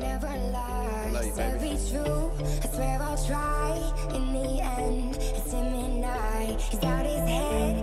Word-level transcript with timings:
never 0.00 0.28
lie. 0.52 1.10
Love 1.12 1.26
you, 1.26 1.32
be 1.60 1.76
true, 1.90 2.32
I 2.62 2.68
swear 2.74 2.98
I'll 3.02 3.26
try. 3.26 3.92
In 4.14 4.32
the 4.32 4.62
end, 4.62 5.16
it's 5.16 5.52
him 5.52 5.66
and 5.66 6.04
I. 6.04 6.56
He's 6.58 6.82
out 6.82 7.04
his 7.04 7.28
head, 7.28 7.79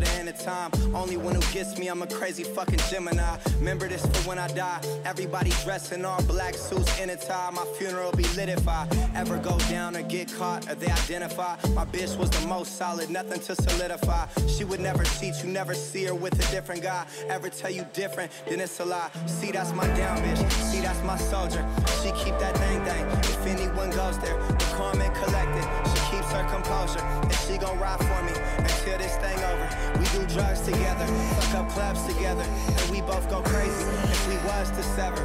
to 0.00 0.04
the 0.04 0.18
end 0.18 0.28
of 0.28 0.38
time. 0.38 0.77
Only 0.98 1.16
one 1.16 1.36
who 1.36 1.52
gets 1.52 1.78
me, 1.78 1.86
I'm 1.86 2.02
a 2.02 2.08
crazy 2.08 2.42
fucking 2.42 2.80
Gemini. 2.90 3.38
Remember 3.58 3.86
this 3.86 4.04
for 4.04 4.28
when 4.28 4.36
I 4.36 4.48
die. 4.48 4.80
Everybody 5.04 5.50
dressed 5.62 5.92
in 5.92 6.04
all 6.04 6.20
black 6.24 6.54
suits 6.54 6.98
in 6.98 7.08
a 7.10 7.16
tie. 7.16 7.50
My 7.50 7.64
funeral 7.78 8.10
be 8.10 8.24
lit 8.34 8.48
if 8.48 8.66
I 8.66 8.88
ever 9.14 9.38
go 9.38 9.56
down 9.70 9.96
or 9.96 10.02
get 10.02 10.34
caught 10.34 10.68
or 10.68 10.74
they 10.74 10.90
identify. 10.90 11.54
My 11.72 11.84
bitch 11.84 12.18
was 12.18 12.30
the 12.30 12.44
most 12.48 12.76
solid, 12.76 13.10
nothing 13.10 13.40
to 13.42 13.54
solidify. 13.54 14.26
She 14.48 14.64
would 14.64 14.80
never 14.80 15.04
cheat, 15.04 15.34
you 15.44 15.50
never 15.50 15.72
see 15.72 16.02
her 16.06 16.16
with 16.16 16.34
a 16.34 16.50
different 16.50 16.82
guy. 16.82 17.06
Ever 17.28 17.48
tell 17.48 17.70
you 17.70 17.86
different, 17.92 18.32
then 18.48 18.58
it's 18.58 18.80
a 18.80 18.84
lie. 18.84 19.10
See, 19.26 19.52
that's 19.52 19.72
my 19.72 19.86
down 19.94 20.18
bitch. 20.18 20.50
See, 20.50 20.80
that's 20.80 21.02
my 21.04 21.16
soldier. 21.16 21.64
She 22.02 22.10
keep 22.24 22.36
that 22.40 22.56
thing 22.58 22.84
thing. 22.84 23.06
If 23.06 23.46
anyone 23.46 23.90
goes 23.90 24.18
there, 24.18 24.36
we're 24.36 24.74
calm 24.76 25.00
and 25.00 25.14
collected. 25.14 25.62
She 25.94 26.16
keeps 26.16 26.32
her 26.32 26.42
composure, 26.52 27.04
and 27.22 27.34
she 27.46 27.56
gon' 27.56 27.78
ride 27.78 28.00
for 28.00 28.20
me 28.24 28.34
until 28.58 28.98
this 28.98 29.14
thing 29.18 29.38
over. 29.44 29.68
We 29.98 30.04
do 30.16 30.26
drugs 30.34 30.60
together, 30.62 30.87
fuck 30.96 31.54
up 31.54 31.68
clubs 31.70 32.02
together, 32.06 32.42
and 32.42 32.90
we 32.90 33.00
both 33.00 33.28
go 33.28 33.42
crazy 33.42 33.84
if 34.04 34.28
we 34.28 34.36
was 34.48 34.70
to 34.70 34.82
sever. 34.82 35.24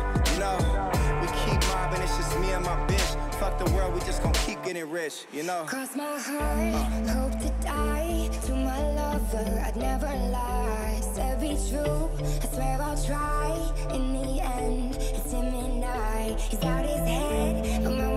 We 1.22 1.28
keep 1.46 1.62
mobbing, 1.70 2.02
it's 2.02 2.18
just 2.18 2.38
me 2.40 2.52
and 2.52 2.66
my 2.66 2.76
bitch. 2.88 3.34
Fuck 3.36 3.58
the 3.58 3.72
world, 3.72 3.94
we 3.94 4.00
just 4.02 4.22
gon' 4.24 4.34
keep 4.34 4.62
getting 4.64 4.90
rich, 4.90 5.26
you 5.32 5.44
know. 5.44 5.64
Cross 5.68 5.96
my 5.96 6.18
heart, 6.18 7.08
hope 7.10 7.40
to 7.40 7.50
die. 7.64 8.30
To 8.46 8.56
my 8.56 8.80
lover, 8.92 9.64
I'd 9.66 9.76
never 9.76 10.08
lie. 10.08 11.00
Said 11.14 11.40
be 11.40 11.58
true, 11.70 12.10
I 12.20 12.48
swear 12.48 12.82
I'll 12.82 13.02
try. 13.04 13.74
In 13.94 14.14
the 14.14 14.42
end, 14.42 14.96
it's 14.96 15.32
him 15.32 15.46
and 15.46 15.86
I. 15.86 16.36
He's 16.38 16.64
out 16.64 16.86
his 16.86 17.00
head, 17.08 17.86
I'm 17.86 18.00
on 18.02 18.13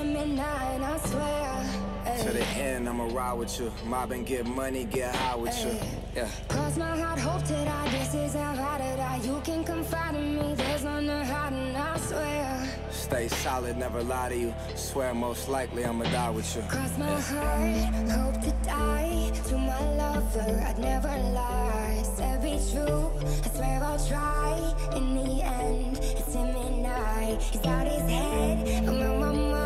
him 0.00 0.16
and 0.16 0.40
I, 0.40 0.98
swear. 0.98 2.24
To 2.24 2.32
the 2.32 2.44
end, 2.58 2.88
I'ma 2.88 3.08
ride 3.12 3.34
with 3.34 3.58
you. 3.60 3.72
Mob 3.84 4.12
and 4.12 4.26
get 4.26 4.46
money, 4.46 4.84
get 4.84 5.14
high 5.14 5.36
with 5.36 5.56
you. 5.64 5.78
Yeah. 6.14 6.28
Cross 6.48 6.76
my 6.76 6.96
heart, 6.98 7.18
hope 7.18 7.44
to 7.44 7.64
die. 7.64 7.88
This 7.90 8.14
is 8.14 8.34
how 8.34 8.52
I 8.52 8.78
to 8.78 8.96
die. 8.96 9.20
You 9.22 9.40
can 9.44 9.64
confide 9.64 10.14
in 10.16 10.36
me. 10.36 10.54
There's 10.54 10.84
no 10.84 11.00
to 11.00 11.24
hide, 11.24 11.52
and 11.52 11.76
I 11.76 11.96
swear. 11.98 12.68
Stay 12.90 13.28
solid, 13.28 13.76
never 13.76 14.02
lie 14.02 14.30
to 14.30 14.36
you. 14.36 14.54
Swear 14.74 15.14
most 15.14 15.48
likely 15.48 15.84
I'ma 15.84 16.04
die 16.04 16.30
with 16.30 16.56
you. 16.56 16.62
Cross 16.62 16.98
my 16.98 17.20
heart, 17.20 18.10
hope 18.10 18.42
to 18.42 18.52
die. 18.64 19.30
To 19.48 19.58
my 19.58 19.80
lover, 19.94 20.62
I'd 20.66 20.78
never 20.78 21.08
lie. 21.08 22.02
Said 22.16 22.42
be 22.42 22.58
true, 22.70 23.10
I 23.44 23.48
swear 23.56 23.84
I'll 23.84 24.06
try. 24.06 24.74
In 24.96 25.14
the 25.14 25.42
end, 25.42 25.98
it's 25.98 26.34
him 26.34 26.56
and 26.56 26.86
I. 26.86 27.38
He's 27.40 27.64
out 27.66 27.86
his 27.86 28.10
head, 28.10 28.88
I'm 28.88 29.02
on 29.02 29.20
my 29.20 29.32
mind. 29.32 29.59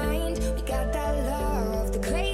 Got 0.74 0.92
that 0.92 1.16
love, 1.26 1.92
the 1.92 2.00
crazy 2.00 2.34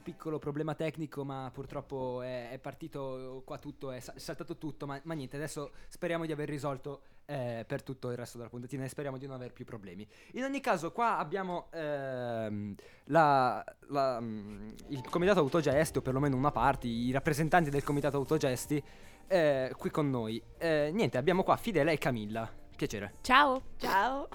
un 0.00 0.02
piccolo 0.02 0.38
problema 0.38 0.74
tecnico, 0.74 1.24
ma 1.24 1.50
purtroppo 1.52 2.22
è, 2.22 2.50
è 2.50 2.58
partito 2.58 3.42
qua 3.44 3.58
tutto, 3.58 3.90
è 3.90 4.00
sa- 4.00 4.14
saltato 4.16 4.56
tutto, 4.56 4.86
ma, 4.86 4.98
ma 5.04 5.14
niente, 5.14 5.36
adesso 5.36 5.72
speriamo 5.88 6.24
di 6.24 6.32
aver 6.32 6.48
risolto 6.48 7.02
eh, 7.26 7.64
per 7.66 7.82
tutto 7.82 8.10
il 8.10 8.16
resto 8.16 8.38
della 8.38 8.48
puntatina 8.48 8.84
e 8.84 8.88
speriamo 8.88 9.18
di 9.18 9.26
non 9.26 9.36
avere 9.36 9.52
più 9.52 9.64
problemi. 9.66 10.08
In 10.32 10.44
ogni 10.44 10.60
caso, 10.60 10.90
qua 10.90 11.18
abbiamo 11.18 11.68
ehm, 11.72 12.74
la- 13.04 13.62
la, 13.88 14.20
mm, 14.20 14.68
il 14.88 15.02
comitato 15.08 15.40
autogesti, 15.40 15.98
o 15.98 16.00
perlomeno 16.02 16.34
una 16.34 16.50
parte, 16.50 16.86
i 16.88 17.10
rappresentanti 17.12 17.68
del 17.68 17.84
comitato 17.84 18.16
autogesti, 18.16 18.82
eh, 19.26 19.72
qui 19.76 19.90
con 19.90 20.08
noi. 20.08 20.42
Eh, 20.58 20.90
niente, 20.92 21.18
abbiamo 21.18 21.42
qua 21.42 21.56
Fidele 21.56 21.92
e 21.92 21.98
Camilla. 21.98 22.50
Piacere. 22.74 23.16
Ciao. 23.20 23.62
Ciao. 23.76 24.28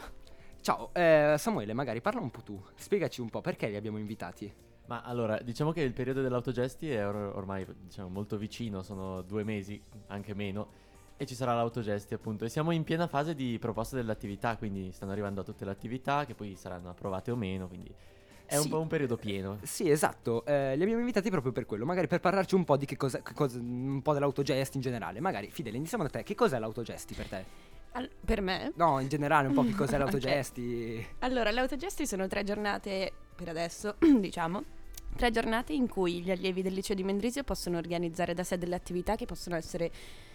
Ciao, 0.61 0.89
eh, 0.93 1.35
Samuele, 1.37 1.73
magari 1.73 2.01
parla 2.01 2.21
un 2.21 2.31
po' 2.31 2.41
tu, 2.41 2.59
spiegaci 2.75 3.21
un 3.21 3.29
po' 3.29 3.41
perché 3.41 3.67
li 3.67 3.75
abbiamo 3.75 3.97
invitati. 3.99 4.64
Ma 4.87 5.01
allora, 5.01 5.39
diciamo 5.41 5.71
che 5.71 5.81
il 5.81 5.93
periodo 5.93 6.21
dell'autogesti 6.21 6.91
è 6.91 7.05
or- 7.07 7.35
ormai 7.35 7.65
diciamo, 7.83 8.07
molto 8.09 8.37
vicino, 8.37 8.83
sono 8.83 9.21
due 9.23 9.43
mesi, 9.43 9.81
anche 10.07 10.33
meno, 10.35 10.67
e 11.17 11.25
ci 11.25 11.33
sarà 11.33 11.55
l'autogesti 11.55 12.13
appunto. 12.13 12.45
E 12.45 12.49
siamo 12.49 12.71
in 12.71 12.83
piena 12.83 13.07
fase 13.07 13.33
di 13.33 13.57
proposta 13.59 13.95
dell'attività, 13.95 14.57
quindi 14.57 14.91
stanno 14.91 15.11
arrivando 15.11 15.41
a 15.41 15.43
tutte 15.43 15.65
le 15.65 15.71
attività 15.71 16.25
che 16.25 16.35
poi 16.35 16.55
saranno 16.55 16.89
approvate 16.89 17.31
o 17.31 17.35
meno, 17.35 17.67
quindi 17.67 17.91
è 18.45 18.57
un 18.57 18.61
Sì. 18.63 18.69
po' 18.69 18.79
un 18.79 18.87
periodo 18.87 19.15
pieno. 19.17 19.57
Sì, 19.63 19.89
esatto, 19.89 20.45
eh, 20.45 20.75
li 20.75 20.83
abbiamo 20.83 20.99
invitati 20.99 21.31
proprio 21.31 21.51
per 21.51 21.65
quello, 21.65 21.83
magari 21.85 22.05
per 22.05 22.19
parlarci 22.19 22.53
un 22.53 22.63
po' 22.63 22.77
di 22.77 22.85
che 22.85 22.95
cosa, 22.95 23.21
che 23.23 23.33
cosa- 23.33 23.57
un 23.57 24.01
po' 24.03 24.13
dell'autogesti 24.13 24.77
in 24.77 24.83
generale. 24.83 25.19
Magari, 25.19 25.49
Fidele, 25.49 25.77
iniziamo 25.77 26.03
da 26.03 26.09
te, 26.11 26.21
che 26.21 26.35
cos'è 26.35 26.59
l'autogesti 26.59 27.15
per 27.15 27.27
te? 27.27 27.45
Al- 27.93 28.09
per 28.23 28.41
me? 28.41 28.71
No, 28.75 28.99
in 28.99 29.07
generale 29.07 29.47
un 29.47 29.53
po' 29.53 29.63
che 29.63 29.73
cos'è 29.73 29.95
Ok. 29.95 29.99
l'autogesti. 29.99 31.07
Allora, 31.19 31.49
le 31.49 31.61
autogesti 31.61 32.05
sono 32.05 32.27
tre 32.27 32.43
giornate, 32.43 33.11
per 33.35 33.47
adesso, 33.49 33.95
diciamo, 34.19 34.63
tre 35.15 35.31
giornate 35.31 35.73
in 35.73 35.87
cui 35.87 36.21
gli 36.21 36.29
allievi 36.29 36.61
del 36.61 36.73
liceo 36.73 36.95
di 36.95 37.03
Mendrisio 37.03 37.43
possono 37.43 37.77
organizzare 37.77 38.33
da 38.33 38.43
sé 38.43 38.57
delle 38.57 38.75
attività 38.75 39.15
che 39.15 39.25
possono 39.25 39.55
essere 39.55 39.91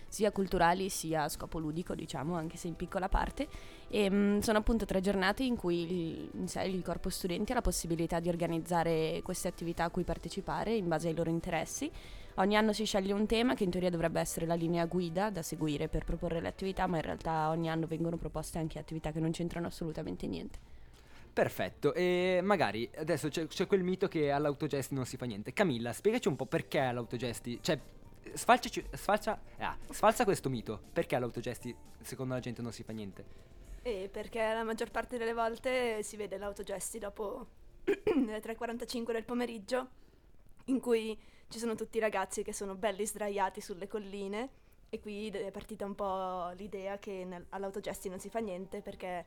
sia 0.09 0.32
culturali 0.32 0.88
sia 0.88 1.23
a 1.25 1.29
scopo 1.29 1.59
ludico, 1.59 1.94
diciamo, 1.94 2.35
anche 2.35 2.56
se 2.56 2.67
in 2.67 2.75
piccola 2.75 3.09
parte. 3.09 3.47
E 3.88 4.11
mm, 4.11 4.38
sono 4.38 4.59
appunto 4.59 4.87
tre 4.87 5.00
giornate 5.00 5.44
in 5.44 5.55
cui 5.55 6.31
il, 6.32 6.49
sé 6.49 6.62
il 6.62 6.82
corpo 6.82 7.11
studenti 7.11 7.53
ha 7.53 7.56
la 7.56 7.61
possibilità 7.61 8.21
di 8.21 8.29
organizzare 8.29 9.21
queste 9.23 9.49
attività 9.49 9.85
a 9.85 9.91
cui 9.91 10.03
partecipare 10.03 10.75
in 10.75 10.88
base 10.88 11.09
ai 11.09 11.15
loro 11.15 11.31
interessi. 11.31 11.91
Ogni 12.37 12.56
anno 12.56 12.73
si 12.73 12.85
sceglie 12.85 13.12
un 13.12 13.26
tema 13.26 13.55
che 13.55 13.65
in 13.65 13.71
teoria 13.71 13.91
dovrebbe 13.91 14.19
essere 14.19 14.47
la 14.47 14.55
linea 14.55 14.87
guida 14.87 15.31
da 15.31 15.43
seguire 15.43 15.88
per 15.88 16.05
proporre 16.05 16.41
le 16.41 16.49
attività, 16.49 16.87
ma 16.87 16.97
in 16.97 17.03
realtà 17.03 17.50
ogni 17.50 17.69
anno 17.69 17.87
vengono 17.87 18.17
proposte 18.17 18.59
anche 18.59 18.79
attività 18.79 19.12
che 19.12 19.21
non 19.21 19.31
c'entrano 19.31 19.67
assolutamente 19.67 20.26
niente. 20.26 20.70
Perfetto, 21.41 21.95
e 21.95 22.41
magari 22.43 22.87
adesso 22.97 23.29
c'è, 23.29 23.47
c'è 23.47 23.67
quel 23.67 23.83
mito 23.83 24.09
che 24.09 24.31
all'autogesti 24.31 24.95
non 24.95 25.07
si 25.07 25.17
fa 25.17 25.25
niente. 25.25 25.55
Camilla, 25.55 25.91
spiegaci 25.91 26.29
un 26.29 26.37
po' 26.37 26.45
perché 26.45 26.81
all'autogesti, 26.81 27.59
cioè 27.63 27.81
sfalcia, 28.35 29.41
ah, 29.61 29.75
sfalza 29.89 30.25
questo 30.25 30.51
mito, 30.51 30.79
perché 30.93 31.17
all'autogesti 31.17 31.75
secondo 32.03 32.35
la 32.35 32.41
gente 32.41 32.61
non 32.61 32.73
si 32.73 32.83
fa 32.83 32.93
niente? 32.93 33.25
E 33.81 34.11
perché 34.13 34.53
la 34.53 34.65
maggior 34.65 34.91
parte 34.91 35.17
delle 35.17 35.33
volte 35.33 36.03
si 36.03 36.19
vede 36.19 36.37
l'autogesti 36.37 36.99
dopo 36.99 37.47
le 37.85 38.43
3.45 38.43 39.13
del 39.13 39.25
pomeriggio 39.25 39.89
in 40.67 40.79
cui 40.79 41.19
ci 41.49 41.59
sono 41.59 41.75
tutti 41.75 41.97
i 41.97 42.01
ragazzi 42.01 42.43
che 42.43 42.53
sono 42.53 42.75
belli 42.75 43.07
sdraiati 43.07 43.63
sulle 43.63 43.87
colline 43.87 44.51
e 44.91 45.01
qui 45.01 45.31
è 45.31 45.51
partita 45.51 45.87
un 45.87 45.95
po' 45.95 46.51
l'idea 46.51 46.99
che 46.99 47.25
nel- 47.25 47.47
all'autogesti 47.49 48.11
non 48.11 48.19
si 48.19 48.29
fa 48.29 48.41
niente 48.41 48.83
perché 48.83 49.25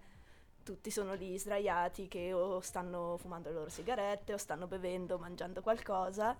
tutti 0.64 0.90
sono 0.90 1.14
lì 1.14 1.38
sdraiati 1.38 2.08
che 2.08 2.34
o 2.34 2.60
stanno 2.62 3.18
fumando 3.18 3.50
le 3.50 3.56
loro 3.56 3.70
sigarette 3.70 4.34
o 4.34 4.38
stanno 4.38 4.68
bevendo, 4.68 5.18
mangiando 5.18 5.62
qualcosa, 5.62 6.36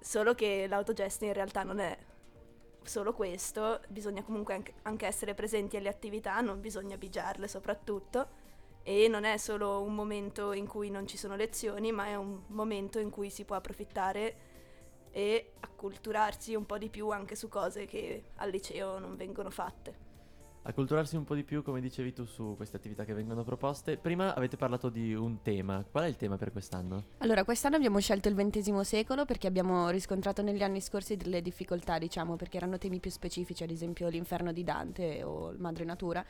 solo 0.00 0.34
che 0.34 0.66
l'autogesti 0.68 1.26
in 1.26 1.32
realtà 1.32 1.62
non 1.64 1.80
è 1.80 1.96
solo 2.82 3.12
questo, 3.12 3.80
bisogna 3.88 4.22
comunque 4.22 4.62
anche 4.82 5.06
essere 5.06 5.34
presenti 5.34 5.76
alle 5.76 5.88
attività, 5.88 6.40
non 6.40 6.60
bisogna 6.60 6.96
bigiarle 6.96 7.46
soprattutto 7.46 8.46
e 8.82 9.08
non 9.08 9.24
è 9.24 9.36
solo 9.36 9.82
un 9.82 9.94
momento 9.94 10.52
in 10.52 10.66
cui 10.66 10.88
non 10.88 11.06
ci 11.06 11.18
sono 11.18 11.36
lezioni, 11.36 11.92
ma 11.92 12.06
è 12.06 12.14
un 12.14 12.44
momento 12.46 12.98
in 12.98 13.10
cui 13.10 13.28
si 13.28 13.44
può 13.44 13.56
approfittare 13.56 14.46
e 15.10 15.52
acculturarsi 15.60 16.54
un 16.54 16.64
po' 16.64 16.78
di 16.78 16.88
più 16.88 17.10
anche 17.10 17.34
su 17.34 17.48
cose 17.48 17.84
che 17.84 18.30
al 18.36 18.50
liceo 18.50 18.98
non 18.98 19.16
vengono 19.16 19.50
fatte. 19.50 20.07
Acculturarsi 20.68 21.16
un 21.16 21.24
po' 21.24 21.34
di 21.34 21.44
più, 21.44 21.62
come 21.62 21.80
dicevi 21.80 22.12
tu, 22.12 22.26
su 22.26 22.52
queste 22.54 22.76
attività 22.76 23.06
che 23.06 23.14
vengono 23.14 23.42
proposte. 23.42 23.96
Prima 23.96 24.34
avete 24.34 24.58
parlato 24.58 24.90
di 24.90 25.14
un 25.14 25.40
tema. 25.40 25.82
Qual 25.90 26.04
è 26.04 26.06
il 26.08 26.16
tema 26.16 26.36
per 26.36 26.52
quest'anno? 26.52 27.04
Allora, 27.18 27.42
quest'anno 27.42 27.76
abbiamo 27.76 27.98
scelto 28.00 28.28
il 28.28 28.34
XX 28.34 28.78
secolo 28.80 29.24
perché 29.24 29.46
abbiamo 29.46 29.88
riscontrato 29.88 30.42
negli 30.42 30.62
anni 30.62 30.82
scorsi 30.82 31.16
delle 31.16 31.40
difficoltà, 31.40 31.96
diciamo, 31.96 32.36
perché 32.36 32.58
erano 32.58 32.76
temi 32.76 33.00
più 33.00 33.10
specifici, 33.10 33.62
ad 33.62 33.70
esempio 33.70 34.08
l'inferno 34.08 34.52
di 34.52 34.62
Dante 34.62 35.22
o 35.22 35.54
Madre 35.56 35.86
Natura. 35.86 36.22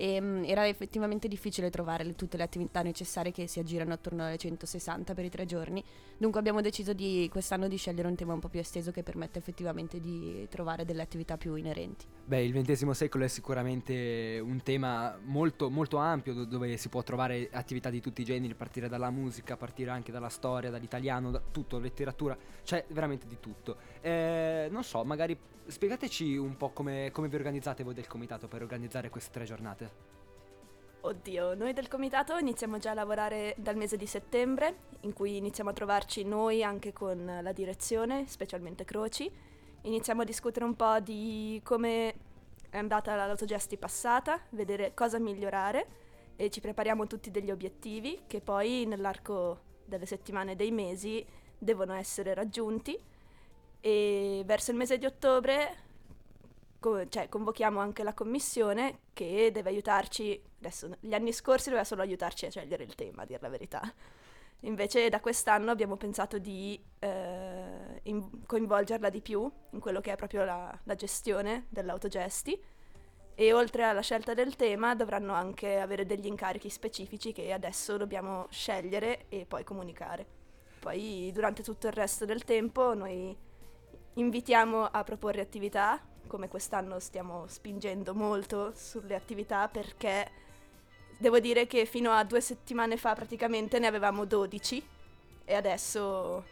E 0.00 0.20
mm, 0.20 0.44
era 0.44 0.68
effettivamente 0.68 1.26
difficile 1.26 1.70
trovare 1.70 2.04
le- 2.04 2.14
tutte 2.14 2.36
le 2.36 2.44
attività 2.44 2.82
necessarie 2.82 3.32
che 3.32 3.48
si 3.48 3.58
aggirano 3.58 3.92
attorno 3.92 4.24
alle 4.24 4.38
160 4.38 5.12
per 5.12 5.24
i 5.24 5.28
tre 5.28 5.44
giorni. 5.44 5.82
Dunque 6.16 6.38
abbiamo 6.38 6.60
deciso 6.60 6.92
di 6.92 7.28
quest'anno 7.32 7.66
di 7.66 7.76
scegliere 7.76 8.06
un 8.06 8.14
tema 8.14 8.32
un 8.32 8.38
po' 8.38 8.48
più 8.48 8.60
esteso 8.60 8.92
che 8.92 9.02
permette 9.02 9.40
effettivamente 9.40 9.98
di 9.98 10.46
trovare 10.48 10.84
delle 10.84 11.02
attività 11.02 11.36
più 11.36 11.56
inerenti. 11.56 12.06
Beh, 12.24 12.44
il 12.44 12.52
XX 12.52 12.90
secolo 12.90 13.24
è 13.24 13.28
sicuramente 13.28 14.40
un 14.40 14.62
tema 14.62 15.18
molto, 15.24 15.68
molto 15.68 15.96
ampio 15.96 16.32
do- 16.32 16.44
dove 16.44 16.76
si 16.76 16.88
può 16.88 17.02
trovare 17.02 17.48
attività 17.50 17.90
di 17.90 18.00
tutti 18.00 18.20
i 18.20 18.24
generi, 18.24 18.54
partire 18.54 18.88
dalla 18.88 19.10
musica, 19.10 19.56
partire 19.56 19.90
anche 19.90 20.12
dalla 20.12 20.28
storia, 20.28 20.70
dall'italiano, 20.70 21.32
da 21.32 21.42
tutto, 21.50 21.80
letteratura, 21.80 22.38
c'è 22.62 22.84
veramente 22.90 23.26
di 23.26 23.38
tutto. 23.40 23.76
Eh, 24.00 24.68
non 24.70 24.84
so, 24.84 25.02
magari 25.02 25.36
spiegateci 25.66 26.36
un 26.36 26.56
po' 26.56 26.70
come, 26.70 27.10
come 27.12 27.28
vi 27.28 27.36
organizzate 27.36 27.84
voi 27.84 27.94
del 27.94 28.06
comitato 28.06 28.48
per 28.48 28.62
organizzare 28.62 29.10
queste 29.10 29.30
tre 29.32 29.44
giornate. 29.44 29.87
Oddio, 31.08 31.54
noi 31.54 31.72
del 31.72 31.88
comitato 31.88 32.36
iniziamo 32.36 32.76
già 32.76 32.90
a 32.90 32.94
lavorare 32.94 33.54
dal 33.56 33.76
mese 33.76 33.96
di 33.96 34.04
settembre, 34.04 34.76
in 35.00 35.14
cui 35.14 35.38
iniziamo 35.38 35.70
a 35.70 35.72
trovarci 35.72 36.22
noi 36.22 36.62
anche 36.62 36.92
con 36.92 37.40
la 37.40 37.52
direzione, 37.52 38.26
specialmente 38.26 38.84
Croci. 38.84 39.32
Iniziamo 39.84 40.20
a 40.20 40.24
discutere 40.26 40.66
un 40.66 40.76
po' 40.76 41.00
di 41.00 41.62
come 41.64 42.14
è 42.68 42.76
andata 42.76 43.14
l'autogesti 43.14 43.78
passata, 43.78 44.38
vedere 44.50 44.92
cosa 44.92 45.18
migliorare 45.18 45.86
e 46.36 46.50
ci 46.50 46.60
prepariamo 46.60 47.06
tutti 47.06 47.30
degli 47.30 47.50
obiettivi 47.50 48.24
che 48.26 48.42
poi 48.42 48.84
nell'arco 48.84 49.60
delle 49.86 50.04
settimane 50.04 50.52
e 50.52 50.56
dei 50.56 50.72
mesi 50.72 51.24
devono 51.56 51.94
essere 51.94 52.34
raggiunti 52.34 52.94
e 53.80 54.42
verso 54.44 54.72
il 54.72 54.76
mese 54.76 54.98
di 54.98 55.06
ottobre 55.06 55.87
co- 56.78 57.08
cioè, 57.08 57.28
convochiamo 57.28 57.80
anche 57.80 58.02
la 58.02 58.14
commissione 58.14 59.00
che 59.12 59.50
deve 59.52 59.70
aiutarci, 59.70 60.40
adesso 60.58 60.90
gli 61.00 61.14
anni 61.14 61.32
scorsi 61.32 61.68
doveva 61.68 61.84
solo 61.84 62.02
aiutarci 62.02 62.46
a 62.46 62.50
scegliere 62.50 62.84
il 62.84 62.94
tema, 62.94 63.22
a 63.22 63.26
dire 63.26 63.40
la 63.40 63.48
verità. 63.48 63.94
Invece 64.62 65.08
da 65.08 65.20
quest'anno 65.20 65.70
abbiamo 65.70 65.96
pensato 65.96 66.38
di 66.38 66.80
eh, 66.98 68.00
in- 68.04 68.44
coinvolgerla 68.44 69.08
di 69.08 69.20
più 69.20 69.50
in 69.70 69.78
quello 69.78 70.00
che 70.00 70.12
è 70.12 70.16
proprio 70.16 70.44
la, 70.44 70.76
la 70.82 70.94
gestione 70.96 71.66
dell'autogesti 71.68 72.60
e 73.36 73.52
oltre 73.52 73.84
alla 73.84 74.00
scelta 74.00 74.34
del 74.34 74.56
tema 74.56 74.96
dovranno 74.96 75.32
anche 75.32 75.78
avere 75.78 76.06
degli 76.06 76.26
incarichi 76.26 76.68
specifici 76.70 77.32
che 77.32 77.52
adesso 77.52 77.96
dobbiamo 77.96 78.48
scegliere 78.50 79.26
e 79.28 79.46
poi 79.46 79.62
comunicare. 79.62 80.26
Poi 80.80 81.30
durante 81.32 81.62
tutto 81.62 81.86
il 81.86 81.92
resto 81.92 82.24
del 82.24 82.42
tempo 82.42 82.94
noi 82.94 83.36
invitiamo 84.14 84.86
a 84.86 85.04
proporre 85.04 85.40
attività, 85.40 86.00
come 86.28 86.48
quest'anno 86.48 87.00
stiamo 87.00 87.46
spingendo 87.48 88.14
molto 88.14 88.72
sulle 88.76 89.16
attività 89.16 89.66
perché 89.68 90.30
devo 91.18 91.40
dire 91.40 91.66
che 91.66 91.84
fino 91.86 92.12
a 92.12 92.22
due 92.22 92.40
settimane 92.40 92.96
fa 92.96 93.14
praticamente 93.14 93.80
ne 93.80 93.88
avevamo 93.88 94.24
12 94.24 94.86
e 95.44 95.54
adesso 95.54 96.44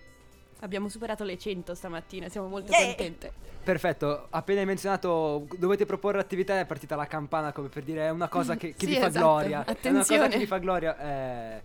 Abbiamo 0.61 0.89
superato 0.89 1.23
le 1.23 1.37
100 1.37 1.75
stamattina, 1.75 2.31
siamo 2.31 2.49
molto 2.49 2.73
Yeah! 2.73 2.87
contente. 2.87 3.31
Perfetto, 3.63 4.29
appena 4.31 4.61
hai 4.61 4.67
menzionato 4.67 5.47
dovete 5.59 5.85
proporre 5.85 6.19
attività 6.19 6.59
è 6.59 6.65
partita 6.65 6.97
la 6.97 7.07
campana 7.07 7.53
come 7.53 7.69
per 7.69 7.83
dire 7.83 8.07
è 8.07 8.11
una 8.11 8.29
cosa 8.29 8.55
che, 8.57 8.69
che 8.75 8.87
Sì, 8.87 8.93
vi 8.95 8.99
fa 8.99 9.09
esatto, 9.09 9.25
gloria. 9.27 9.65
È 9.65 9.71
una 9.71 9.75
cosa 9.75 9.89
attenzione. 10.15 10.29
che 10.31 10.39
vi 10.39 10.47
fa 10.47 10.57
gloria 10.59 10.99
eh, 10.99 11.63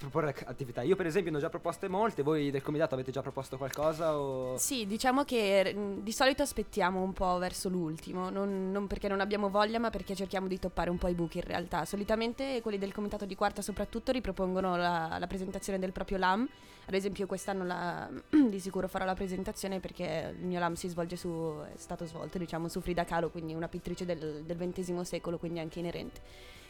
proporre 0.00 0.34
attività. 0.46 0.82
Io 0.82 0.96
per 0.96 1.06
esempio 1.06 1.30
ne 1.30 1.36
ho 1.36 1.40
già 1.40 1.50
proposte 1.50 1.86
molte, 1.86 2.22
voi 2.22 2.50
del 2.50 2.62
comitato 2.62 2.94
avete 2.94 3.12
già 3.12 3.20
proposto 3.20 3.58
qualcosa 3.58 4.18
o... 4.18 4.56
Sì, 4.56 4.86
diciamo 4.86 5.24
che 5.24 5.74
mm, 5.76 5.98
di 5.98 6.12
solito 6.12 6.42
aspettiamo 6.42 7.02
un 7.02 7.12
po' 7.12 7.36
verso 7.38 7.68
l'ultimo, 7.68 8.30
non, 8.30 8.72
non 8.72 8.86
perché 8.86 9.08
non 9.08 9.20
abbiamo 9.20 9.50
voglia, 9.50 9.78
ma 9.78 9.90
perché 9.90 10.16
cerchiamo 10.16 10.48
di 10.48 10.58
toppare 10.58 10.90
un 10.90 10.96
po' 10.96 11.08
i 11.08 11.14
buchi 11.14 11.38
in 11.38 11.44
realtà. 11.44 11.84
Solitamente 11.84 12.62
quelli 12.62 12.78
del 12.78 12.92
comitato 12.92 13.26
di 13.26 13.34
quarta 13.34 13.60
soprattutto 13.60 14.10
ripropongono 14.10 14.76
la, 14.76 15.16
la 15.18 15.26
presentazione 15.26 15.78
del 15.78 15.92
proprio 15.92 16.16
LAM. 16.16 16.48
Ad 16.86 16.94
esempio 16.94 17.26
quest'anno 17.26 17.64
la- 17.64 18.08
di 18.30 18.58
sicuro 18.58 18.88
farò 18.88 19.04
la 19.04 19.14
presentazione 19.14 19.80
perché 19.80 20.34
il 20.36 20.46
mio 20.46 20.58
LAM 20.58 20.74
si 20.74 20.88
svolge 20.88 21.16
su, 21.16 21.28
è 21.72 21.76
stato 21.76 22.06
svolto 22.06 22.38
diciamo 22.38 22.68
su 22.68 22.80
Frida 22.80 23.04
Kahlo, 23.04 23.28
quindi 23.28 23.52
una 23.52 23.68
pittrice 23.68 24.06
del, 24.06 24.42
del 24.44 24.56
XX 24.56 25.00
secolo, 25.02 25.36
quindi 25.36 25.58
anche 25.58 25.78
inerente. 25.78 26.20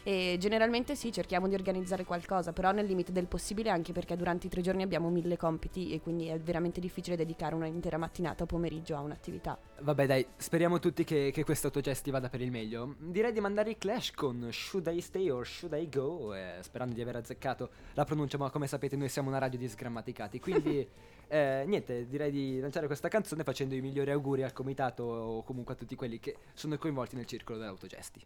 E 0.03 0.37
generalmente 0.39 0.95
sì, 0.95 1.11
cerchiamo 1.11 1.47
di 1.47 1.53
organizzare 1.53 2.05
qualcosa, 2.05 2.53
però 2.53 2.71
nel 2.71 2.85
limite 2.85 3.11
del 3.11 3.27
possibile 3.27 3.69
anche 3.69 3.93
perché 3.93 4.15
durante 4.15 4.47
i 4.47 4.49
tre 4.49 4.61
giorni 4.61 4.81
abbiamo 4.81 5.09
mille 5.09 5.37
compiti 5.37 5.93
e 5.93 6.01
quindi 6.01 6.27
è 6.27 6.39
veramente 6.39 6.79
difficile 6.79 7.15
dedicare 7.15 7.53
un'intera 7.53 7.97
mattinata 7.97 8.43
o 8.43 8.45
pomeriggio 8.47 8.95
a 8.95 9.01
un'attività. 9.01 9.59
Vabbè 9.79 10.07
dai, 10.07 10.25
speriamo 10.37 10.79
tutti 10.79 11.03
che, 11.03 11.29
che 11.31 11.43
questo 11.43 11.67
autogesti 11.67 12.09
vada 12.09 12.29
per 12.29 12.41
il 12.41 12.49
meglio. 12.49 12.95
Direi 12.97 13.31
di 13.31 13.39
mandare 13.39 13.71
i 13.71 13.77
Clash 13.77 14.11
con 14.11 14.49
Should 14.51 14.87
I 14.87 15.01
Stay 15.01 15.29
or 15.29 15.45
Should 15.45 15.77
I 15.77 15.87
Go, 15.87 16.33
eh, 16.33 16.57
sperando 16.61 16.95
di 16.95 17.01
aver 17.01 17.17
azzeccato 17.17 17.69
la 17.93 18.03
pronuncia, 18.03 18.39
ma 18.39 18.49
come 18.49 18.65
sapete 18.65 18.95
noi 18.95 19.09
siamo 19.09 19.29
una 19.29 19.37
radio 19.37 19.59
di 19.59 19.67
sgrammaticati, 19.67 20.39
quindi 20.39 20.87
eh, 21.27 21.63
niente, 21.67 22.07
direi 22.07 22.31
di 22.31 22.59
lanciare 22.59 22.87
questa 22.87 23.07
canzone 23.07 23.43
facendo 23.43 23.75
i 23.75 23.81
migliori 23.81 24.09
auguri 24.09 24.41
al 24.41 24.53
comitato 24.53 25.03
o 25.03 25.43
comunque 25.43 25.75
a 25.75 25.77
tutti 25.77 25.95
quelli 25.95 26.19
che 26.19 26.37
sono 26.53 26.75
coinvolti 26.79 27.15
nel 27.15 27.25
circolo 27.25 27.59
dell'autogesti. 27.59 28.25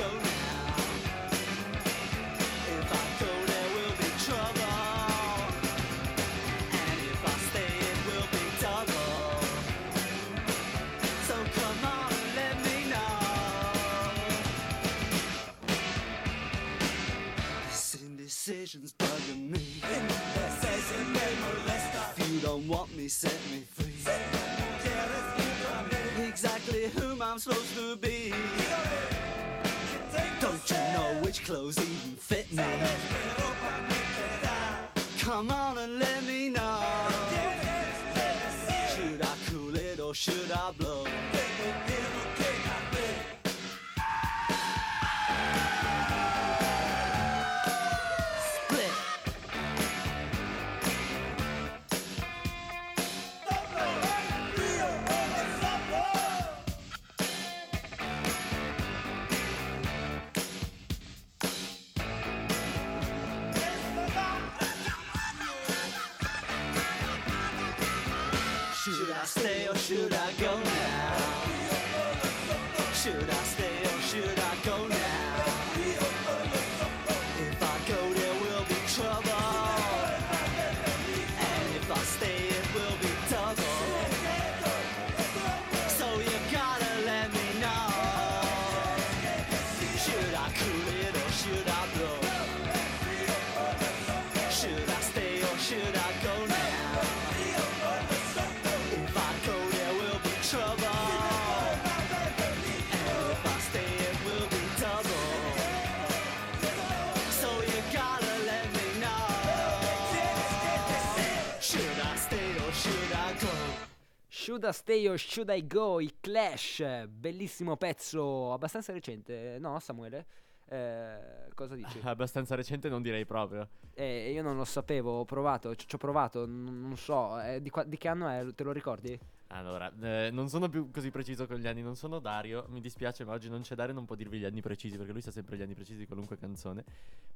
Should 114.51 114.65
I 114.65 114.73
Stay 114.73 115.07
or 115.07 115.17
Should 115.17 115.49
I 115.49 115.65
Go? 115.65 116.01
I 116.01 116.13
Clash, 116.19 117.07
bellissimo 117.07 117.77
pezzo, 117.77 118.51
abbastanza 118.51 118.91
recente, 118.91 119.57
no 119.61 119.79
Samuele? 119.79 120.25
Eh, 120.67 121.47
cosa 121.55 121.73
dici? 121.73 121.99
Abbastanza 122.03 122.55
recente 122.55 122.89
non 122.89 123.01
direi 123.01 123.25
proprio. 123.25 123.69
Eh, 123.93 124.29
io 124.33 124.43
non 124.43 124.57
lo 124.57 124.65
sapevo, 124.65 125.19
ho 125.19 125.23
provato, 125.23 125.73
ci 125.75 125.85
ho 125.95 125.97
provato, 125.97 126.45
n- 126.45 126.81
non 126.81 126.97
so, 126.97 127.39
eh, 127.39 127.61
di, 127.61 127.69
qua- 127.69 127.85
di 127.85 127.97
che 127.97 128.09
anno 128.09 128.27
è, 128.27 128.45
te 128.53 128.63
lo 128.65 128.73
ricordi? 128.73 129.17
Allora, 129.47 129.89
eh, 130.01 130.31
non 130.33 130.49
sono 130.49 130.67
più 130.67 130.91
così 130.91 131.11
preciso 131.11 131.47
con 131.47 131.55
gli 131.55 131.67
anni, 131.67 131.81
non 131.81 131.95
sono 131.95 132.19
Dario, 132.19 132.65
mi 132.71 132.81
dispiace 132.81 133.23
ma 133.23 133.31
oggi 133.31 133.47
non 133.47 133.61
c'è 133.61 133.75
Dario, 133.75 133.93
non 133.93 134.03
può 134.03 134.15
dirvi 134.15 134.37
gli 134.37 134.45
anni 134.45 134.59
precisi 134.59 134.97
perché 134.97 135.13
lui 135.13 135.21
sa 135.21 135.31
sempre 135.31 135.55
gli 135.55 135.61
anni 135.61 135.75
precisi 135.75 135.99
di 135.99 136.05
qualunque 136.05 136.37
canzone. 136.37 136.83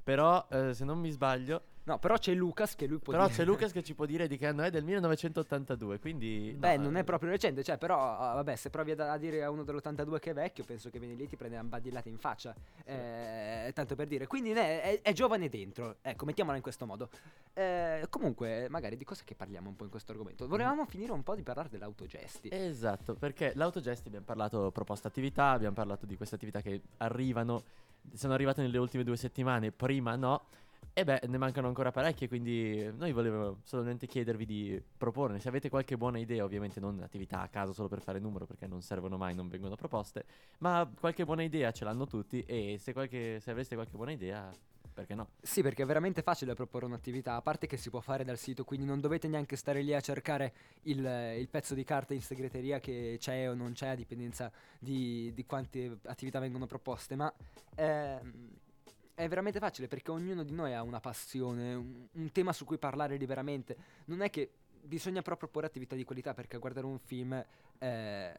Però, 0.04 0.46
eh, 0.50 0.74
se 0.74 0.84
non 0.84 0.98
mi 0.98 1.10
sbaglio, 1.10 1.62
No, 1.86 2.00
però 2.00 2.18
c'è 2.18 2.34
Lucas 2.34 2.74
che 2.74 2.86
lui 2.86 2.98
può 2.98 3.12
però 3.12 3.26
dire. 3.26 3.36
c'è 3.36 3.44
Lucas 3.44 3.70
che 3.70 3.84
ci 3.84 3.94
può 3.94 4.06
dire 4.06 4.26
di 4.26 4.36
che 4.36 4.48
anno 4.48 4.64
è, 4.64 4.70
del 4.70 4.82
1982, 4.82 6.00
quindi... 6.00 6.50
no, 6.52 6.58
Beh, 6.58 6.76
non 6.78 6.96
è 6.96 7.00
eh, 7.00 7.04
proprio 7.04 7.30
recente, 7.30 7.62
cioè, 7.62 7.78
però, 7.78 8.18
ah, 8.18 8.34
vabbè, 8.34 8.56
se 8.56 8.70
provi 8.70 8.90
a, 8.90 9.12
a 9.12 9.16
dire 9.16 9.44
a 9.44 9.50
uno 9.50 9.62
dell'82 9.62 10.18
che 10.18 10.30
è 10.30 10.34
vecchio, 10.34 10.64
penso 10.64 10.90
che 10.90 10.98
vieni 10.98 11.14
lì 11.14 11.24
e 11.24 11.26
ti 11.28 11.36
prende 11.36 11.56
una 11.56 11.68
badillata 11.68 12.08
in 12.08 12.18
faccia. 12.18 12.52
Eh, 12.84 13.70
tanto 13.72 13.94
per 13.94 14.08
dire. 14.08 14.26
Quindi 14.26 14.52
ne- 14.52 14.82
è, 14.82 15.00
è 15.00 15.12
giovane 15.12 15.48
dentro, 15.48 15.98
ecco, 16.02 16.24
mettiamola 16.24 16.56
in 16.56 16.62
questo 16.62 16.86
modo. 16.86 17.08
Eh, 17.54 18.04
comunque, 18.10 18.66
magari 18.68 18.96
di 18.96 19.04
cosa 19.04 19.22
che 19.24 19.36
parliamo 19.36 19.68
un 19.68 19.76
po' 19.76 19.84
in 19.84 19.90
questo 19.90 20.10
argomento? 20.10 20.48
Volevamo 20.48 20.86
finire 20.86 21.12
un 21.12 21.22
po' 21.22 21.36
di 21.36 21.44
parlare 21.44 21.68
dell'autogesti. 21.68 22.48
Esatto, 22.50 23.14
perché 23.14 23.52
l'autogesti 23.54 24.08
abbiamo 24.08 24.26
parlato 24.26 24.72
proposta 24.72 25.06
attività, 25.06 25.50
abbiamo 25.50 25.74
parlato 25.76 26.04
di 26.04 26.16
queste 26.16 26.34
attività 26.34 26.60
che 26.60 26.80
arrivano, 26.96 27.62
sono 28.12 28.34
arrivate 28.34 28.60
nelle 28.60 28.78
ultime 28.78 29.04
due 29.04 29.16
settimane, 29.16 29.70
prima 29.70 30.16
no. 30.16 30.46
E 30.98 31.04
beh, 31.04 31.24
ne 31.26 31.36
mancano 31.36 31.68
ancora 31.68 31.90
parecchie, 31.90 32.26
quindi 32.26 32.90
noi 32.96 33.12
volevo 33.12 33.58
solamente 33.64 34.06
chiedervi 34.06 34.46
di 34.46 34.82
proporne. 34.96 35.38
Se 35.40 35.48
avete 35.48 35.68
qualche 35.68 35.98
buona 35.98 36.18
idea, 36.18 36.42
ovviamente 36.42 36.80
non 36.80 37.02
attività 37.02 37.42
a 37.42 37.48
caso 37.48 37.74
solo 37.74 37.86
per 37.86 38.00
fare 38.00 38.18
numero, 38.18 38.46
perché 38.46 38.66
non 38.66 38.80
servono 38.80 39.18
mai, 39.18 39.34
non 39.34 39.50
vengono 39.50 39.74
proposte, 39.74 40.24
ma 40.60 40.90
qualche 40.98 41.26
buona 41.26 41.42
idea 41.42 41.70
ce 41.70 41.84
l'hanno 41.84 42.06
tutti 42.06 42.42
e 42.46 42.78
se, 42.80 42.94
qualche, 42.94 43.40
se 43.40 43.50
avreste 43.50 43.74
qualche 43.74 43.94
buona 43.94 44.12
idea, 44.12 44.50
perché 44.94 45.14
no? 45.14 45.28
Sì, 45.42 45.60
perché 45.60 45.82
è 45.82 45.86
veramente 45.86 46.22
facile 46.22 46.54
proporre 46.54 46.86
un'attività, 46.86 47.34
a 47.34 47.42
parte 47.42 47.66
che 47.66 47.76
si 47.76 47.90
può 47.90 48.00
fare 48.00 48.24
dal 48.24 48.38
sito, 48.38 48.64
quindi 48.64 48.86
non 48.86 48.98
dovete 48.98 49.28
neanche 49.28 49.56
stare 49.56 49.82
lì 49.82 49.92
a 49.92 50.00
cercare 50.00 50.54
il, 50.84 51.04
il 51.36 51.48
pezzo 51.50 51.74
di 51.74 51.84
carta 51.84 52.14
in 52.14 52.22
segreteria 52.22 52.80
che 52.80 53.18
c'è 53.20 53.50
o 53.50 53.52
non 53.52 53.72
c'è, 53.74 53.88
a 53.88 53.94
dipendenza 53.94 54.50
di, 54.78 55.30
di 55.34 55.44
quante 55.44 55.98
attività 56.06 56.38
vengono 56.38 56.64
proposte, 56.64 57.16
ma 57.16 57.30
ehm, 57.74 58.64
è 59.16 59.26
veramente 59.28 59.58
facile 59.58 59.88
perché 59.88 60.10
ognuno 60.10 60.42
di 60.44 60.52
noi 60.52 60.74
ha 60.74 60.82
una 60.82 61.00
passione, 61.00 61.74
un, 61.74 62.06
un 62.12 62.32
tema 62.32 62.52
su 62.52 62.66
cui 62.66 62.76
parlare 62.76 63.16
liberamente. 63.16 63.76
Non 64.06 64.20
è 64.20 64.28
che 64.28 64.50
bisogna 64.82 65.22
però 65.22 65.36
proporre 65.36 65.66
attività 65.66 65.96
di 65.96 66.04
qualità, 66.04 66.34
perché 66.34 66.58
guardare 66.58 66.86
un 66.86 66.98
film... 66.98 67.44
eh, 67.78 68.34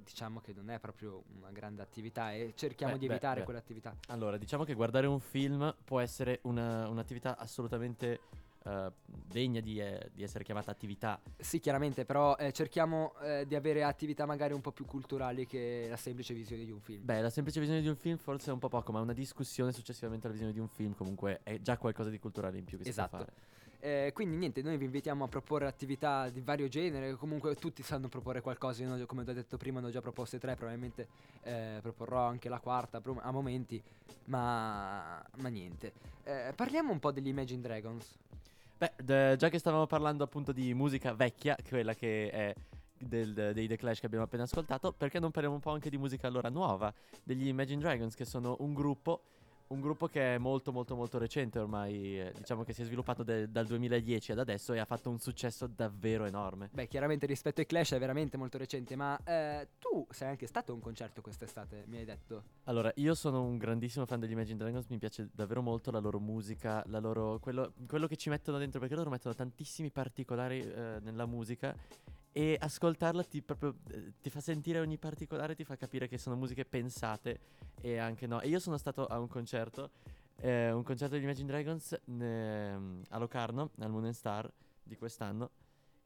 Diciamo 0.00 0.40
che 0.40 0.52
non 0.54 0.70
è 0.70 0.78
proprio 0.78 1.24
una 1.36 1.50
grande 1.50 1.82
attività 1.82 2.32
e 2.32 2.52
cerchiamo 2.54 2.92
Beh, 2.92 2.98
di 3.00 3.06
beh, 3.08 3.12
evitare 3.14 3.40
beh. 3.40 3.44
quell'attività. 3.44 3.96
Allora, 4.06 4.36
diciamo 4.38 4.62
che 4.62 4.72
guardare 4.74 5.08
un 5.08 5.18
film 5.18 5.74
può 5.84 5.98
essere 5.98 6.38
una- 6.42 6.88
un'attività 6.88 7.36
assolutamente 7.36 8.20
eh, 8.68 8.92
degna 9.06 9.60
di, 9.60 9.80
eh, 9.80 10.10
di 10.12 10.22
essere 10.22 10.44
chiamata 10.44 10.70
attività. 10.70 11.20
Sì, 11.38 11.58
chiaramente, 11.58 12.04
però 12.04 12.36
eh, 12.36 12.52
cerchiamo 12.52 13.14
eh, 13.20 13.46
di 13.46 13.54
avere 13.54 13.82
attività 13.82 14.26
magari 14.26 14.52
un 14.52 14.60
po' 14.60 14.72
più 14.72 14.84
culturali 14.84 15.46
che 15.46 15.86
la 15.88 15.96
semplice 15.96 16.34
visione 16.34 16.64
di 16.64 16.70
un 16.70 16.80
film. 16.80 17.04
Beh, 17.04 17.20
la 17.20 17.30
semplice 17.30 17.60
visione 17.60 17.80
di 17.80 17.88
un 17.88 17.96
film 17.96 18.16
forse 18.16 18.50
è 18.50 18.52
un 18.52 18.58
po' 18.58 18.68
poco, 18.68 18.92
ma 18.92 19.00
una 19.00 19.12
discussione 19.12 19.72
successivamente 19.72 20.26
alla 20.26 20.34
visione 20.34 20.54
di 20.54 20.60
un 20.60 20.68
film 20.68 20.94
comunque 20.94 21.40
è 21.42 21.60
già 21.60 21.76
qualcosa 21.78 22.10
di 22.10 22.18
culturale 22.18 22.58
in 22.58 22.64
più 22.64 22.76
che 22.76 22.84
si 22.84 22.90
Esatto. 22.90 23.16
può 23.16 23.18
fare. 23.18 23.32
Eh, 23.80 24.10
quindi 24.12 24.36
niente, 24.36 24.60
noi 24.60 24.76
vi 24.76 24.86
invitiamo 24.86 25.24
a 25.24 25.28
proporre 25.28 25.66
attività 25.66 26.28
di 26.30 26.40
vario 26.40 26.66
genere, 26.66 27.14
comunque 27.14 27.54
tutti 27.54 27.84
sanno 27.84 28.08
proporre 28.08 28.40
qualcosa, 28.40 28.82
io 28.82 29.06
come 29.06 29.22
ho 29.22 29.32
detto 29.32 29.56
prima 29.56 29.78
ne 29.78 29.86
ho 29.86 29.90
già 29.90 30.00
proposte 30.00 30.40
tre, 30.40 30.56
probabilmente 30.56 31.06
eh, 31.44 31.78
proporrò 31.80 32.26
anche 32.26 32.48
la 32.48 32.58
quarta 32.58 33.00
a 33.00 33.30
momenti, 33.30 33.80
ma, 34.24 35.24
ma 35.36 35.48
niente. 35.48 35.92
Eh, 36.24 36.52
parliamo 36.56 36.90
un 36.90 36.98
po' 36.98 37.12
degli 37.12 37.28
Imagine 37.28 37.60
Dragons. 37.60 38.18
Beh, 38.78 38.92
d- 39.02 39.34
già 39.36 39.48
che 39.48 39.58
stavamo 39.58 39.86
parlando 39.86 40.22
appunto 40.22 40.52
di 40.52 40.72
musica 40.72 41.12
vecchia, 41.12 41.56
quella 41.68 41.94
che 41.94 42.30
è 42.30 42.54
del- 42.96 43.50
dei 43.52 43.66
The 43.66 43.76
Clash 43.76 43.98
che 43.98 44.06
abbiamo 44.06 44.24
appena 44.24 44.44
ascoltato, 44.44 44.92
perché 44.92 45.18
non 45.18 45.32
parliamo 45.32 45.56
un 45.56 45.60
po' 45.60 45.72
anche 45.72 45.90
di 45.90 45.98
musica 45.98 46.28
allora 46.28 46.48
nuova, 46.48 46.92
degli 47.24 47.48
Imagine 47.48 47.80
Dragons 47.80 48.14
che 48.14 48.24
sono 48.24 48.54
un 48.60 48.74
gruppo, 48.74 49.22
un 49.68 49.80
gruppo 49.80 50.06
che 50.06 50.34
è 50.34 50.38
molto 50.38 50.72
molto 50.72 50.94
molto 50.94 51.18
recente 51.18 51.58
ormai, 51.58 52.20
eh, 52.20 52.32
diciamo 52.36 52.64
che 52.64 52.72
si 52.72 52.82
è 52.82 52.84
sviluppato 52.84 53.22
de- 53.22 53.50
dal 53.50 53.66
2010 53.66 54.32
ad 54.32 54.38
adesso 54.38 54.72
e 54.72 54.78
ha 54.78 54.84
fatto 54.84 55.10
un 55.10 55.18
successo 55.18 55.66
davvero 55.66 56.24
enorme. 56.24 56.70
Beh, 56.72 56.86
chiaramente 56.86 57.26
rispetto 57.26 57.60
ai 57.60 57.66
Clash 57.66 57.92
è 57.92 57.98
veramente 57.98 58.36
molto 58.36 58.58
recente, 58.58 58.96
ma 58.96 59.18
eh, 59.24 59.68
tu 59.78 60.06
sei 60.10 60.28
anche 60.28 60.46
stato 60.46 60.72
a 60.72 60.74
un 60.74 60.80
concerto 60.80 61.20
quest'estate, 61.20 61.84
mi 61.86 61.98
hai 61.98 62.04
detto. 62.04 62.42
Allora, 62.64 62.90
io 62.96 63.14
sono 63.14 63.42
un 63.42 63.58
grandissimo 63.58 64.06
fan 64.06 64.20
degli 64.20 64.32
Imagine 64.32 64.58
Dragons, 64.58 64.86
mi 64.88 64.98
piace 64.98 65.28
davvero 65.32 65.62
molto 65.62 65.90
la 65.90 65.98
loro 65.98 66.18
musica, 66.18 66.82
la 66.86 66.98
loro, 66.98 67.38
quello, 67.38 67.72
quello 67.86 68.06
che 68.06 68.16
ci 68.16 68.28
mettono 68.28 68.58
dentro, 68.58 68.80
perché 68.80 68.94
loro 68.94 69.10
mettono 69.10 69.34
tantissimi 69.34 69.90
particolari 69.90 70.60
eh, 70.60 70.98
nella 71.00 71.26
musica 71.26 71.74
e 72.32 72.56
ascoltarla 72.58 73.24
ti, 73.24 73.42
proprio, 73.42 73.76
eh, 73.90 74.12
ti 74.20 74.30
fa 74.30 74.40
sentire 74.40 74.80
ogni 74.80 74.98
particolare, 74.98 75.54
ti 75.54 75.64
fa 75.64 75.76
capire 75.76 76.08
che 76.08 76.18
sono 76.18 76.36
musiche 76.36 76.64
pensate 76.64 77.40
e 77.80 77.98
anche 77.98 78.26
no. 78.26 78.40
E 78.40 78.48
io 78.48 78.58
sono 78.58 78.76
stato 78.76 79.06
a 79.06 79.18
un 79.18 79.28
concerto, 79.28 79.90
eh, 80.40 80.70
un 80.70 80.82
concerto 80.82 81.14
degli 81.14 81.24
Imagine 81.24 81.48
Dragons 81.48 81.98
ne- 82.06 83.02
a 83.08 83.18
Locarno, 83.18 83.70
al 83.78 83.90
Moon 83.90 84.04
and 84.04 84.14
Star 84.14 84.50
di 84.82 84.96
quest'anno. 84.96 85.50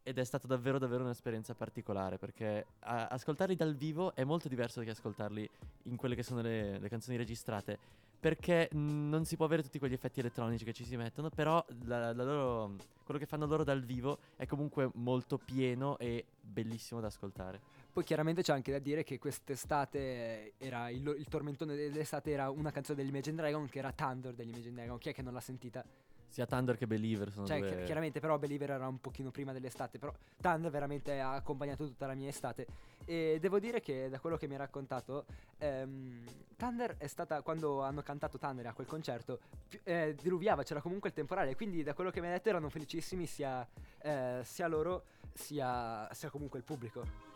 Ed 0.05 0.19
è 0.19 0.25
stata 0.25 0.49
davvero 0.49 0.79
davvero 0.79 1.05
un'esperienza 1.05 1.55
particolare 1.55 2.19
perché 2.19 2.67
a- 2.81 3.07
ascoltarli 3.07 3.55
dal 3.55 3.77
vivo 3.77 4.15
è 4.15 4.25
molto 4.25 4.49
diverso 4.49 4.81
che 4.83 4.91
ascoltarli 4.91 5.49
in 5.85 5.97
quelle 5.97 6.17
che 6.17 6.25
sono 6.25 6.41
le, 6.41 6.79
le 6.81 6.89
canzoni 6.89 7.17
registrate 7.17 7.79
perché 8.23 8.69
non 8.75 9.25
si 9.25 9.35
può 9.35 9.47
avere 9.47 9.65
tutti 9.65 9.81
quegli 9.81 9.95
effetti 9.95 10.21
elettronici 10.21 10.65
che 10.65 10.73
ci 10.73 10.85
si 10.85 10.97
mettono 10.97 11.29
però 11.29 11.65
la- 11.87 12.13
la 12.13 12.23
loro- 12.23 12.77
quello 13.05 13.19
che 13.19 13.27
fanno 13.27 13.47
loro 13.47 13.65
dal 13.65 13.83
vivo 13.83 14.19
è 14.37 14.47
comunque 14.47 14.89
molto 14.95 15.39
pieno 15.39 15.99
e 15.99 16.25
bellissimo 16.41 17.01
da 17.01 17.09
ascoltare 17.09 17.61
Poi 17.93 18.05
chiaramente 18.05 18.43
c'è 18.43 18.53
anche 18.53 18.71
da 18.71 18.79
dire 18.79 19.03
che 19.03 19.19
quest'estate 19.19 20.53
era 20.59 20.89
il, 20.89 21.05
il 21.19 21.27
tormentone 21.29 21.75
dell'estate 21.75 22.31
era 22.31 22.49
una 22.49 22.71
canzone 22.71 22.99
degli 23.03 23.09
Imagine 23.09 23.37
Dragon 23.37 23.69
che 23.69 23.81
era 23.81 23.91
Thunder 23.93 24.33
degli 24.35 24.51
Imagine 24.51 24.75
Dragon. 24.75 24.99
Chi 24.99 25.09
è 25.09 25.13
che 25.13 25.23
non 25.23 25.33
l'ha 25.35 25.41
sentita? 25.41 25.85
Sia 26.33 26.47
Thunder 26.47 26.79
che 26.79 26.87
Believer 26.87 27.31
sono 27.31 27.47
Cioè, 27.47 27.59
due... 27.59 27.77
chi- 27.77 27.85
chiaramente, 27.85 28.19
però, 28.19 28.39
Believer 28.39 28.71
era 28.71 28.89
un 28.89 29.03
pochino 29.03 29.31
prima 29.31 29.53
dell'estate. 29.53 29.99
Però 29.99 30.11
Thunder 30.41 30.71
veramente 30.71 31.21
ha 31.21 31.35
accompagnato 31.35 31.85
tutta 31.85 32.07
la 32.07 32.15
mia 32.15 32.31
estate. 32.31 32.67
E 33.05 33.37
devo 33.39 33.59
dire 33.59 33.83
che, 33.83 34.09
da 34.09 34.19
quello 34.19 34.39
che 34.39 34.49
mi 34.49 34.55
ha 34.55 34.59
raccontato, 34.59 35.27
ehm, 35.59 36.25
Thunder 36.57 36.97
è 36.97 37.07
stata. 37.07 37.43
Quando 37.43 37.83
hanno 37.83 38.01
cantato 38.01 38.39
Thunder 38.39 38.67
a 38.67 38.73
quel 38.73 38.87
concerto, 38.87 39.41
eh, 39.83 40.17
diluviava, 40.23 40.63
c'era 40.63 40.81
comunque 40.81 41.11
il 41.11 41.15
temporale. 41.15 41.55
Quindi, 41.55 41.83
da 41.83 41.93
quello 41.93 42.11
che 42.11 42.23
mi 42.23 42.29
ha 42.29 42.31
detto, 42.31 42.49
erano 42.49 42.71
felicissimi 42.71 43.27
sia, 43.27 43.69
eh, 43.99 44.41
sia 44.43 44.67
loro, 44.69 45.05
sia, 45.35 46.09
sia 46.15 46.31
comunque 46.31 46.59
il 46.59 46.65
pubblico. 46.65 47.32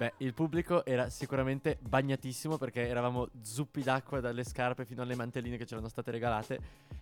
Beh, 0.00 0.14
il 0.16 0.32
pubblico 0.32 0.82
era 0.86 1.10
sicuramente 1.10 1.76
bagnatissimo 1.78 2.56
perché 2.56 2.88
eravamo 2.88 3.28
zuppi 3.42 3.82
d'acqua 3.82 4.20
dalle 4.20 4.44
scarpe 4.44 4.86
fino 4.86 5.02
alle 5.02 5.14
mantelline 5.14 5.58
che 5.58 5.66
ci 5.66 5.74
erano 5.74 5.90
state 5.90 6.10
regalate, 6.10 6.58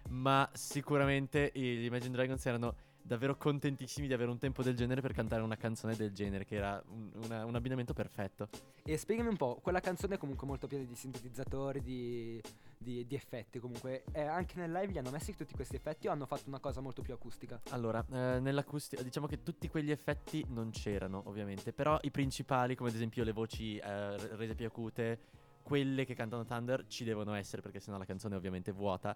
ma 0.08 0.50
sicuramente 0.52 1.52
gli 1.54 1.84
Imagine 1.84 2.16
Dragons 2.16 2.44
erano 2.44 2.74
davvero 3.00 3.36
contentissimi 3.36 4.08
di 4.08 4.14
avere 4.14 4.32
un 4.32 4.38
tempo 4.38 4.64
del 4.64 4.74
genere 4.74 5.00
per 5.00 5.12
cantare 5.12 5.42
una 5.42 5.54
canzone 5.56 5.94
del 5.94 6.12
genere, 6.12 6.44
che 6.44 6.56
era 6.56 6.82
un, 6.88 7.10
una- 7.22 7.44
un 7.44 7.54
abbinamento 7.54 7.94
perfetto. 7.94 8.48
E 8.82 8.96
spiegami 8.96 9.28
un 9.28 9.36
po', 9.36 9.60
quella 9.62 9.78
canzone 9.78 10.16
è 10.16 10.18
comunque 10.18 10.48
molto 10.48 10.66
piena 10.66 10.82
di 10.82 10.96
sintetizzatori, 10.96 11.80
di, 11.80 12.42
di- 12.78 13.06
di 13.06 13.14
effetti 13.14 13.58
comunque. 13.58 14.04
E 14.12 14.22
anche 14.22 14.58
nel 14.58 14.72
live 14.72 14.92
gli 14.92 14.98
hanno 14.98 15.10
messi 15.10 15.34
tutti 15.34 15.54
questi 15.54 15.76
effetti 15.76 16.08
o 16.08 16.12
hanno 16.12 16.26
fatto 16.26 16.44
una 16.48 16.60
cosa 16.60 16.80
molto 16.80 17.02
più 17.02 17.12
acustica? 17.14 17.60
Allora, 17.70 18.04
eh, 18.10 18.38
nell'acustica, 18.40 19.02
diciamo 19.02 19.26
che 19.26 19.42
tutti 19.42 19.68
quegli 19.68 19.90
effetti 19.90 20.44
non 20.48 20.70
c'erano, 20.70 21.22
ovviamente, 21.26 21.72
però 21.72 21.98
i 22.02 22.10
principali, 22.10 22.74
come 22.74 22.90
ad 22.90 22.94
esempio 22.94 23.24
le 23.24 23.32
voci 23.32 23.76
eh, 23.76 24.16
re- 24.16 24.36
rese 24.36 24.54
più 24.54 24.66
acute, 24.66 25.18
quelle 25.62 26.06
che 26.06 26.14
cantano 26.14 26.46
Thunder 26.46 26.86
ci 26.86 27.04
devono 27.04 27.34
essere 27.34 27.60
perché 27.60 27.78
sennò 27.78 27.98
la 27.98 28.06
canzone 28.06 28.34
è 28.34 28.38
ovviamente 28.38 28.72
vuota. 28.72 29.14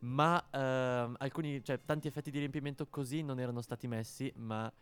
Ma 0.00 0.44
ehm, 0.50 1.14
alcuni, 1.18 1.62
cioè 1.62 1.78
tanti 1.84 2.08
effetti 2.08 2.32
di 2.32 2.38
riempimento 2.38 2.88
così 2.88 3.22
non 3.22 3.38
erano 3.38 3.60
stati 3.60 3.86
messi, 3.86 4.32
ma 4.36 4.72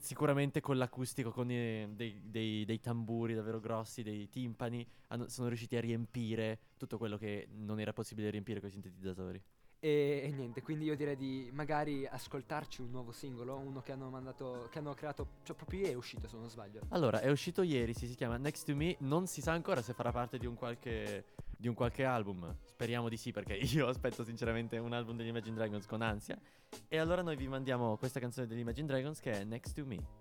sicuramente 0.00 0.60
con 0.60 0.76
l'acustico, 0.78 1.30
con 1.30 1.50
i- 1.50 1.94
dei, 1.94 2.20
dei- 2.24 2.64
dei 2.64 2.80
tamburi 2.80 3.34
davvero 3.34 3.60
grossi, 3.60 4.02
dei 4.02 4.28
timpani, 4.28 4.86
hanno- 5.08 5.28
sono 5.28 5.48
riusciti 5.48 5.76
a 5.76 5.80
riempire 5.80 6.58
tutto 6.76 6.98
quello 6.98 7.16
che 7.18 7.46
non 7.52 7.78
era 7.80 7.92
possibile 7.92 8.30
riempire 8.30 8.60
con 8.60 8.68
i 8.68 8.72
sintetizzatori. 8.72 9.42
E, 9.82 10.20
e 10.24 10.30
niente, 10.30 10.60
quindi 10.60 10.84
io 10.84 10.94
direi 10.94 11.16
di 11.16 11.48
magari 11.54 12.06
ascoltarci 12.06 12.82
un 12.82 12.90
nuovo 12.90 13.12
singolo, 13.12 13.56
uno 13.56 13.80
che 13.80 13.92
hanno 13.92 14.10
mandato, 14.10 14.68
che 14.70 14.78
hanno 14.78 14.92
creato, 14.92 15.26
cioè 15.42 15.56
proprio 15.56 15.80
ieri 15.80 15.92
è 15.92 15.96
uscito 15.96 16.28
se 16.28 16.36
non 16.36 16.50
sbaglio. 16.50 16.82
Allora, 16.90 17.20
è 17.20 17.30
uscito 17.30 17.62
ieri, 17.62 17.94
sì, 17.94 18.06
si 18.06 18.14
chiama 18.14 18.36
Next 18.36 18.66
to 18.66 18.76
Me, 18.76 18.96
non 19.00 19.26
si 19.26 19.40
sa 19.40 19.52
ancora 19.52 19.80
se 19.80 19.94
farà 19.94 20.12
parte 20.12 20.36
di 20.36 20.44
un 20.44 20.54
qualche, 20.54 21.24
di 21.56 21.66
un 21.66 21.74
qualche 21.74 22.04
album, 22.04 22.54
speriamo 22.64 23.08
di 23.08 23.16
sì 23.16 23.32
perché 23.32 23.54
io 23.72 23.86
aspetto 23.86 24.22
sinceramente 24.22 24.76
un 24.76 24.92
album 24.92 25.16
degli 25.16 25.28
Imagine 25.28 25.56
Dragons 25.56 25.86
con 25.86 26.02
ansia. 26.02 26.38
E 26.86 26.98
allora 26.98 27.22
noi 27.22 27.36
vi 27.36 27.48
mandiamo 27.48 27.96
questa 27.96 28.20
canzone 28.20 28.46
degli 28.46 28.60
Imagine 28.60 28.86
Dragons 28.86 29.18
che 29.18 29.32
è 29.32 29.44
Next 29.44 29.74
to 29.74 29.86
Me. 29.86 30.19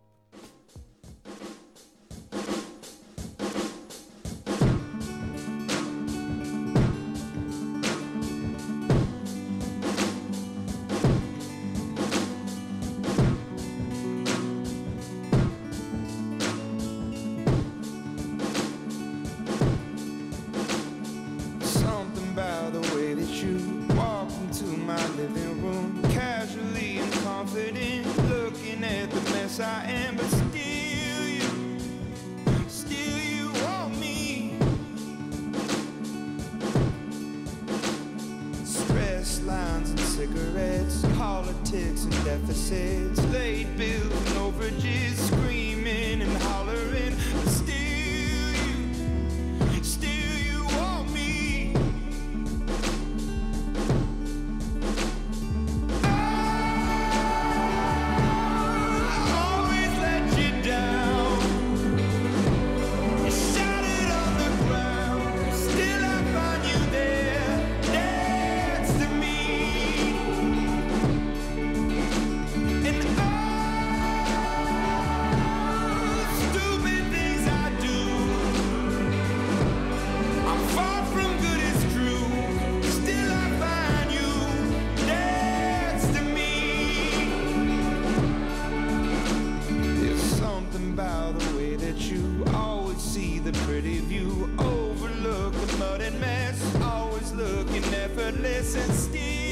Listen. 98.31 98.91
and. 98.91 99.48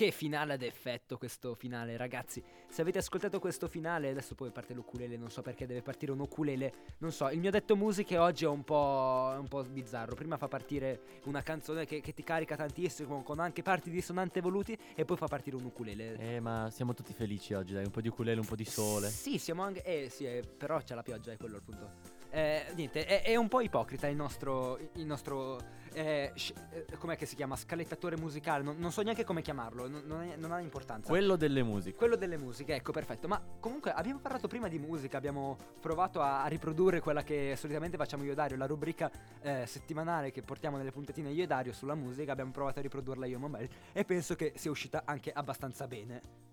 Che 0.00 0.12
finale 0.12 0.54
ad 0.54 0.62
effetto 0.62 1.18
questo 1.18 1.54
finale, 1.54 1.98
ragazzi. 1.98 2.42
Se 2.70 2.80
avete 2.80 2.96
ascoltato 2.96 3.38
questo 3.38 3.68
finale, 3.68 4.08
adesso 4.08 4.34
poi 4.34 4.50
parte 4.50 4.72
l'ukulele, 4.72 5.18
non 5.18 5.28
so 5.28 5.42
perché 5.42 5.66
deve 5.66 5.82
partire 5.82 6.10
un 6.10 6.20
ukulele. 6.20 6.72
Non 7.00 7.12
so, 7.12 7.28
il 7.28 7.38
mio 7.38 7.50
detto 7.50 7.76
musiche 7.76 8.16
oggi 8.16 8.46
è 8.46 8.48
un 8.48 8.64
po', 8.64 9.36
un 9.38 9.46
po' 9.46 9.62
bizzarro. 9.62 10.14
Prima 10.14 10.38
fa 10.38 10.48
partire 10.48 11.20
una 11.24 11.42
canzone 11.42 11.84
che, 11.84 12.00
che 12.00 12.14
ti 12.14 12.22
carica 12.22 12.56
tantissimo, 12.56 13.22
con 13.22 13.40
anche 13.40 13.60
parti 13.60 13.90
dissonanti 13.90 14.38
evoluti, 14.38 14.74
e 14.94 15.04
poi 15.04 15.18
fa 15.18 15.26
partire 15.26 15.56
un 15.56 15.64
ukulele. 15.64 16.16
Eh, 16.16 16.40
ma 16.40 16.70
siamo 16.70 16.94
tutti 16.94 17.12
felici 17.12 17.52
oggi, 17.52 17.74
dai, 17.74 17.84
un 17.84 17.90
po' 17.90 18.00
di 18.00 18.08
ukulele, 18.08 18.40
un 18.40 18.46
po' 18.46 18.56
di 18.56 18.64
sole. 18.64 19.10
Sì, 19.10 19.36
siamo 19.36 19.60
anche. 19.60 19.82
Eh, 19.82 20.08
sì, 20.08 20.24
eh, 20.24 20.42
però 20.56 20.80
c'è 20.80 20.94
la 20.94 21.02
pioggia, 21.02 21.32
è 21.32 21.36
quello 21.36 21.56
il 21.56 21.62
punto. 21.62 21.90
Eh, 22.30 22.72
niente, 22.74 23.04
è, 23.04 23.22
è 23.22 23.36
un 23.36 23.48
po' 23.48 23.60
ipocrita 23.60 24.06
il 24.06 24.16
nostro. 24.16 24.78
Il 24.94 25.04
nostro 25.04 25.58
eh, 25.92 26.32
sci- 26.34 26.54
eh, 26.72 26.96
com'è 26.98 27.16
che 27.16 27.26
si 27.26 27.36
chiama? 27.36 27.56
Scalettatore 27.56 28.16
musicale. 28.16 28.62
Non, 28.62 28.76
non 28.78 28.92
so 28.92 29.02
neanche 29.02 29.24
come 29.24 29.42
chiamarlo, 29.42 29.88
non, 29.88 30.02
non 30.06 30.22
è- 30.22 30.36
non 30.36 30.52
ha 30.52 30.60
importanza. 30.60 31.08
Quello 31.08 31.36
delle 31.36 31.62
musiche. 31.62 31.96
Quello 31.96 32.16
delle 32.16 32.36
musiche, 32.36 32.74
ecco, 32.74 32.92
perfetto. 32.92 33.28
Ma 33.28 33.40
comunque 33.58 33.92
abbiamo 33.92 34.20
parlato 34.20 34.48
prima 34.48 34.68
di 34.68 34.78
musica, 34.78 35.16
abbiamo 35.16 35.56
provato 35.80 36.20
a, 36.20 36.42
a 36.42 36.46
riprodurre 36.46 37.00
quella 37.00 37.22
che 37.22 37.54
solitamente 37.56 37.96
facciamo 37.96 38.24
io 38.24 38.32
e 38.32 38.34
Dario, 38.34 38.56
la 38.56 38.66
rubrica 38.66 39.10
eh, 39.42 39.64
settimanale 39.66 40.30
che 40.30 40.42
portiamo 40.42 40.76
nelle 40.76 40.92
puntatine 40.92 41.30
io 41.30 41.42
e 41.44 41.46
Dario 41.46 41.72
sulla 41.72 41.94
musica. 41.94 42.32
Abbiamo 42.32 42.50
provato 42.50 42.78
a 42.78 42.82
riprodurla 42.82 43.26
io 43.26 43.36
e 43.36 43.40
Momel 43.40 43.68
e 43.92 44.04
penso 44.04 44.34
che 44.34 44.52
sia 44.56 44.70
uscita 44.70 45.02
anche 45.04 45.30
abbastanza 45.32 45.86
bene. 45.86 46.48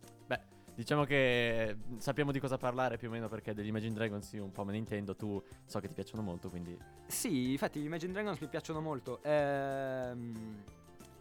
Diciamo 0.77 1.05
che 1.05 1.75
sappiamo 1.97 2.31
di 2.31 2.39
cosa 2.39 2.59
parlare 2.59 2.97
più 2.97 3.07
o 3.07 3.11
meno 3.11 3.27
perché 3.27 3.55
degli 3.55 3.65
Imagine 3.65 3.95
Dragons 3.95 4.31
io 4.33 4.43
un 4.43 4.51
po' 4.51 4.63
me 4.63 4.73
ne 4.73 4.77
intendo, 4.77 5.15
tu 5.15 5.41
so 5.65 5.79
che 5.79 5.87
ti 5.87 5.95
piacciono 5.95 6.21
molto, 6.21 6.51
quindi... 6.51 6.77
Sì, 7.07 7.49
infatti 7.49 7.79
gli 7.79 7.85
Imagine 7.85 8.13
Dragons 8.13 8.39
mi 8.39 8.47
piacciono 8.47 8.79
molto. 8.79 9.19
Ehm, 9.23 10.63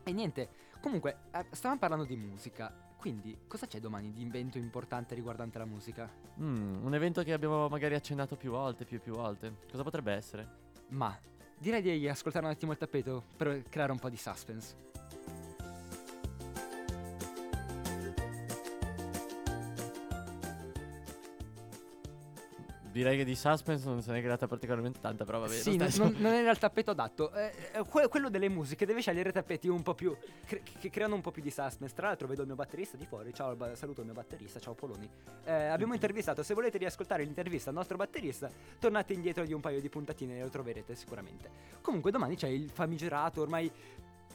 E 0.05 0.13
niente, 0.13 0.51
comunque, 0.83 1.21
eh, 1.33 1.47
stavamo 1.53 1.81
parlando 1.81 2.05
di 2.05 2.17
musica. 2.17 2.71
Quindi, 2.99 3.35
cosa 3.49 3.67
c'è 3.67 3.81
domani 3.81 4.13
di 4.13 4.21
invento 4.21 4.59
importante 4.59 5.15
riguardante 5.15 5.57
la 5.57 5.65
musica? 5.65 6.07
Mm, 6.39 6.85
un 6.85 6.95
evento 6.95 7.23
che 7.23 7.33
abbiamo 7.33 7.67
magari 7.69 7.95
accennato 7.95 8.37
più 8.37 8.51
volte, 8.51 8.85
più 8.85 8.99
e 8.99 9.01
più 9.01 9.15
volte. 9.15 9.55
Cosa 9.71 9.83
potrebbe 9.83 10.13
essere? 10.13 10.47
Ma 10.89 11.19
direi 11.59 11.81
di 11.81 12.07
ascoltare 12.11 12.45
un 12.45 12.51
attimo 12.51 12.73
il 12.73 12.79
tappeto 12.79 13.25
per 13.35 13.63
creare 13.71 13.91
un 13.93 13.99
po' 13.99 14.11
di 14.11 14.19
suspense. 14.19 14.85
Direi 22.97 23.19
che 23.19 23.25
di 23.27 23.35
suspense 23.35 23.87
non 23.87 24.01
se 24.01 24.11
ne 24.11 24.21
è 24.21 24.23
creata 24.23 24.47
particolarmente 24.47 25.01
tanta, 25.01 25.27
però 25.27 25.39
vabbè. 25.41 25.55
lo 25.55 25.61
sì, 25.61 25.77
non, 25.77 26.15
non- 26.17 26.33
era 26.33 26.51
il 26.51 26.57
tappeto 26.57 26.93
adatto. 26.93 27.31
Eh, 27.35 27.53
eh, 27.75 27.85
que- 27.87 28.09
quello 28.09 28.31
delle 28.31 28.49
musiche 28.49 28.87
deve 28.87 29.03
scegliere 29.03 29.33
tappeti 29.33 29.69
un 29.69 29.83
po' 29.83 29.93
più. 29.95 30.17
cre- 30.47 30.63
che 30.63 30.89
creano 30.89 31.15
un 31.15 31.21
po' 31.21 31.31
più 31.31 31.43
di 31.43 31.51
suspense. 31.51 31.95
Tra 31.95 32.07
l'altro, 32.07 32.27
vedo 32.27 32.41
il 32.41 32.47
mio 32.47 32.57
batterista 32.57 32.97
di 32.97 33.05
fuori. 33.05 33.35
Ciao, 33.35 33.55
saluto 33.75 34.01
il 34.01 34.07
mio 34.07 34.15
batterista. 34.15 34.59
Ciao, 34.61 34.73
Poloni. 34.73 35.07
Eh, 35.45 35.53
abbiamo 35.53 35.93
intervistato. 35.93 36.43
Se 36.43 36.55
volete 36.55 36.79
riascoltare 36.79 37.23
l'intervista 37.23 37.69
al 37.69 37.75
nostro 37.77 37.99
batterista, 37.99 38.51
tornate 38.79 39.13
indietro 39.13 39.45
di 39.45 39.53
un 39.53 39.61
paio 39.61 39.79
di 39.83 39.91
puntatine 39.91 40.39
e 40.39 40.43
lo 40.43 40.49
troverete 40.49 40.95
sicuramente. 40.95 41.51
Comunque, 41.83 42.11
domani 42.11 42.35
c'è 42.35 42.49
il 42.49 42.71
famigerato. 42.71 43.43
Ormai 43.43 43.71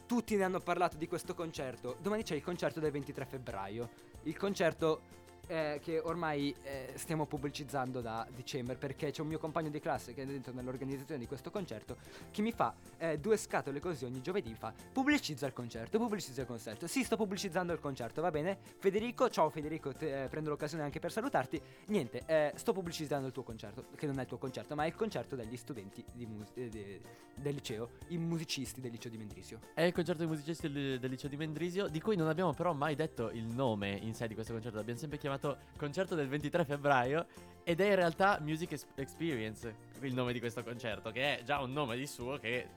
tutti 0.06 0.36
ne 0.36 0.43
hanno 0.43 0.60
parlato 0.60 0.97
di 0.97 1.08
questo 1.08 1.34
concerto. 1.34 1.95
Domani 2.00 2.21
c'è 2.21 2.36
il 2.36 2.43
concerto 2.43 2.80
del 2.80 2.91
23 2.91 3.26
febbraio. 3.26 3.89
Il 4.24 4.38
concerto 4.38 5.02
eh, 5.47 5.80
che 5.82 5.99
ormai 5.99 6.56
eh, 6.63 6.93
stiamo 6.95 7.25
pubblicizzando 7.25 8.01
da 8.01 8.27
dicembre 8.36 8.75
perché 8.75 9.12
c'è 9.12 9.21
un 9.21 9.27
mio 9.27 9.39
compagno 9.39 9.69
di 9.69 9.80
classe 9.80 10.13
che 10.13 10.23
è 10.23 10.25
dentro 10.25 10.54
nell'organizzazione 10.54 11.19
di 11.19 11.27
questo 11.27 11.51
concerto 11.51 11.97
che 12.32 12.41
mi 12.41 12.51
fa 12.51 12.73
eh, 12.97 13.19
due 13.19 13.38
scatole 13.38 13.80
così 13.80 14.06
ogni 14.06 14.21
giovedì 14.21 14.54
fa 14.54 14.73
pubblicizza 14.91 15.45
il 15.45 15.54
concerto, 15.54 15.97
pubblicizza 15.97 16.41
il 16.41 16.47
concerto. 16.47 16.88
Sì, 16.88 17.04
sto 17.04 17.15
pubblicizzando 17.15 17.73
il 17.73 17.80
concerto, 17.80 18.21
va 18.21 18.32
bene? 18.32 18.58
Federico, 18.77 19.30
ciao 19.30 19.49
Federico, 19.49 19.93
te- 19.93 20.23
eh, 20.23 20.27
prendo 20.27 20.49
l'occasione 20.49 20.84
anche 20.84 20.99
per 20.99 21.12
salutarti. 21.12 21.62
Niente, 21.88 22.23
eh, 22.25 22.51
sto 22.56 22.73
pubblicizzando 22.73 23.27
il 23.27 23.34
tuo 23.34 23.43
concerto, 23.43 23.86
che 23.95 24.06
non 24.06 24.17
è 24.19 24.21
il 24.21 24.27
tuo 24.27 24.38
concerto, 24.38 24.75
ma 24.75 24.84
è 24.84 24.88
il 24.88 24.95
concerto 24.95 25.36
degli 25.36 25.58
studenti 25.58 26.04
mus- 26.27 26.51
eh, 26.56 26.69
de- 26.69 27.01
del 27.36 27.56
liceo, 27.56 27.91
i 28.10 28.17
musicisti 28.17 28.82
del 28.82 28.91
liceo 28.91 29.10
di 29.10 29.17
Mendrisio. 29.17 29.60
È 29.73 29.82
il 29.82 29.93
concerto 29.93 30.21
dei 30.21 30.30
musicisti 30.30 30.71
del, 30.71 30.99
del 30.99 31.10
liceo 31.10 31.30
di 31.30 31.38
Mendrisio, 31.38 31.88
di 31.88 31.99
cui 31.99 32.15
non 32.15 32.27
abbiamo 32.27 32.54
però 32.54 32.73
mai 32.73 32.95
detto 32.95 33.32
il 33.32 33.45
nome 33.45 33.97
in 34.01 34.13
sé 34.13 34.27
di 34.27 34.34
questo 34.34 34.54
concerto. 34.54 34.77
L'abbiamo 34.77 34.99
sempre 34.99 35.17
chiamato 35.17 35.40
concerto 35.77 36.15
del 36.15 36.27
23 36.27 36.65
febbraio. 36.65 37.25
Ed 37.63 37.80
è 37.80 37.89
in 37.89 37.95
realtà 37.95 38.39
Music 38.41 38.71
Ex- 38.71 38.86
Experience 38.95 39.89
il 40.01 40.13
nome 40.13 40.34
di 40.34 40.39
questo 40.39 40.63
concerto, 40.63 41.12
che 41.12 41.39
è 41.39 41.43
già 41.43 41.60
un 41.60 41.71
nome 41.71 41.95
di 41.95 42.08
suo 42.08 42.38
che 42.38 42.67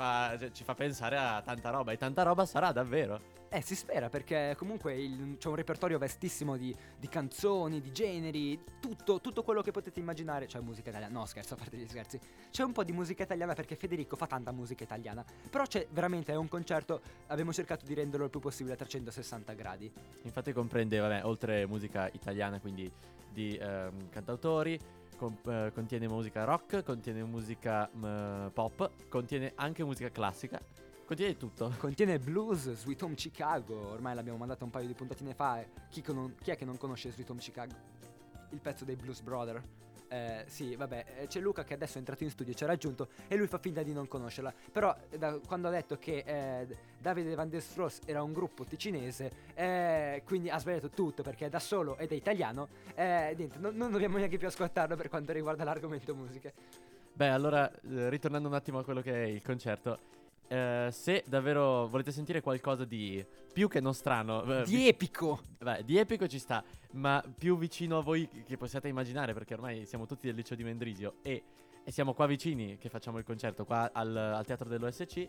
fa- 0.00 0.36
cioè, 0.38 0.50
ci 0.50 0.64
fa 0.64 0.74
pensare 0.74 1.18
a 1.18 1.42
tanta 1.42 1.68
roba. 1.68 1.92
E 1.92 1.98
tanta 1.98 2.22
roba 2.22 2.46
sarà 2.46 2.72
davvero. 2.72 3.38
Eh, 3.52 3.60
si 3.62 3.74
spera 3.74 4.08
perché 4.08 4.54
comunque 4.56 4.94
il- 4.94 5.36
c'è 5.38 5.48
un 5.48 5.56
repertorio 5.56 5.98
vastissimo 5.98 6.56
di, 6.56 6.74
di 6.96 7.08
canzoni, 7.08 7.80
di 7.80 7.92
generi, 7.92 8.62
tutto, 8.80 9.20
tutto 9.20 9.42
quello 9.42 9.60
che 9.60 9.72
potete 9.72 10.00
immaginare. 10.00 10.46
Cioè 10.46 10.62
musica 10.62 10.88
italiana, 10.88 11.12
no 11.12 11.26
scherzo, 11.26 11.54
a 11.54 11.56
parte 11.58 11.76
gli 11.76 11.86
scherzi. 11.86 12.18
C'è 12.50 12.62
un 12.62 12.72
po' 12.72 12.84
di 12.84 12.92
musica 12.92 13.24
italiana 13.24 13.52
perché 13.54 13.74
Federico 13.76 14.16
fa 14.16 14.26
tanta 14.26 14.52
musica 14.52 14.84
italiana. 14.84 15.22
Però 15.50 15.64
c'è 15.64 15.86
veramente, 15.90 16.32
è 16.32 16.36
un 16.36 16.48
concerto, 16.48 17.02
abbiamo 17.26 17.52
cercato 17.52 17.84
di 17.84 17.92
renderlo 17.92 18.24
il 18.24 18.30
più 18.30 18.40
possibile 18.40 18.74
a 18.74 18.78
360 18.78 19.52
gradi. 19.52 19.92
Infatti 20.22 20.52
comprende, 20.52 20.98
vabbè, 20.98 21.24
oltre 21.26 21.66
musica 21.66 22.08
italiana, 22.12 22.58
quindi 22.60 22.90
di 23.32 23.56
ehm, 23.56 24.10
cantautori, 24.10 24.78
comp- 25.20 25.46
eh, 25.48 25.70
contiene 25.74 26.08
musica 26.08 26.44
rock, 26.44 26.82
contiene 26.82 27.22
musica 27.24 27.88
mm, 27.94 28.46
pop, 28.54 28.90
contiene 29.10 29.52
anche 29.56 29.84
musica 29.84 30.08
classica, 30.10 30.58
contiene 31.04 31.36
tutto. 31.36 31.74
Contiene 31.78 32.18
blues, 32.18 32.72
Sweet 32.72 33.02
Home 33.02 33.14
Chicago, 33.14 33.90
ormai 33.90 34.14
l'abbiamo 34.14 34.38
mandato 34.38 34.64
un 34.64 34.70
paio 34.70 34.86
di 34.86 34.94
puntatine 34.94 35.34
fa. 35.34 35.60
eh. 35.60 35.68
Chi, 35.90 36.00
con- 36.02 36.34
chi 36.40 36.52
è 36.52 36.56
che 36.56 36.64
non 36.64 36.78
conosce 36.78 37.10
Sweet 37.10 37.28
Home 37.28 37.40
Chicago? 37.40 37.74
Il 38.50 38.60
pezzo 38.60 38.86
dei 38.86 38.96
Blues 38.96 39.20
Brother. 39.20 39.62
Eh, 40.12 40.42
sì, 40.48 40.74
vabbè, 40.74 41.04
eh, 41.20 41.26
c'è 41.28 41.38
Luca 41.38 41.62
che 41.62 41.74
adesso 41.74 41.94
è 41.94 41.98
entrato 41.98 42.24
in 42.24 42.30
studio, 42.30 42.52
ci 42.52 42.64
ha 42.64 42.66
raggiunto 42.66 43.10
e 43.28 43.36
lui 43.36 43.46
fa 43.46 43.58
finta 43.58 43.84
di 43.84 43.92
non 43.92 44.08
conoscerla. 44.08 44.52
Però 44.72 44.92
eh, 45.08 45.18
da- 45.18 45.38
quando 45.46 45.68
ha 45.68 45.70
detto 45.70 45.98
che 45.98 46.24
eh, 46.26 46.66
Davide 46.98 47.32
Van 47.36 47.48
der 47.48 47.62
Stross 47.62 48.00
era 48.06 48.20
un 48.20 48.32
gruppo 48.32 48.64
ticinese, 48.64 49.30
eh, 49.54 50.22
quindi 50.26 50.50
ha 50.50 50.58
sbagliato 50.58 50.88
tutto 50.88 51.22
perché 51.22 51.46
è 51.46 51.48
da 51.48 51.60
solo 51.60 51.96
ed 51.96 52.10
è 52.10 52.14
italiano, 52.14 52.68
eh, 52.96 53.34
niente, 53.36 53.58
non, 53.58 53.76
non 53.76 53.92
dobbiamo 53.92 54.16
neanche 54.16 54.36
più 54.36 54.48
ascoltarlo 54.48 54.96
per 54.96 55.08
quanto 55.08 55.32
riguarda 55.32 55.62
l'argomento 55.62 56.12
musiche. 56.12 56.54
Beh, 57.12 57.28
allora, 57.28 57.70
ritornando 57.82 58.48
un 58.48 58.54
attimo 58.54 58.80
a 58.80 58.84
quello 58.84 59.02
che 59.02 59.12
è 59.12 59.26
il 59.26 59.42
concerto, 59.42 59.98
eh, 60.50 60.88
se 60.90 61.22
davvero 61.28 61.86
volete 61.86 62.10
sentire 62.10 62.40
qualcosa 62.40 62.84
di 62.84 63.24
più 63.52 63.68
che 63.68 63.78
non 63.80 63.94
strano, 63.94 64.42
eh, 64.42 64.64
Di 64.64 64.88
epico! 64.88 65.42
Beh, 65.58 65.84
di 65.84 65.96
epico 65.96 66.26
ci 66.26 66.40
sta, 66.40 66.64
ma 66.94 67.22
più 67.38 67.56
vicino 67.56 67.98
a 67.98 68.02
voi 68.02 68.28
che 68.44 68.56
possiate 68.56 68.88
immaginare, 68.88 69.32
perché 69.32 69.54
ormai 69.54 69.86
siamo 69.86 70.06
tutti 70.06 70.26
del 70.26 70.34
liceo 70.34 70.56
di 70.56 70.64
Mendrisio 70.64 71.14
e, 71.22 71.44
e 71.84 71.92
siamo 71.92 72.14
qua 72.14 72.26
vicini 72.26 72.78
che 72.78 72.88
facciamo 72.88 73.18
il 73.18 73.24
concerto, 73.24 73.64
qua 73.64 73.90
al, 73.92 74.16
al 74.16 74.44
teatro 74.44 74.68
dell'OSC. 74.68 75.28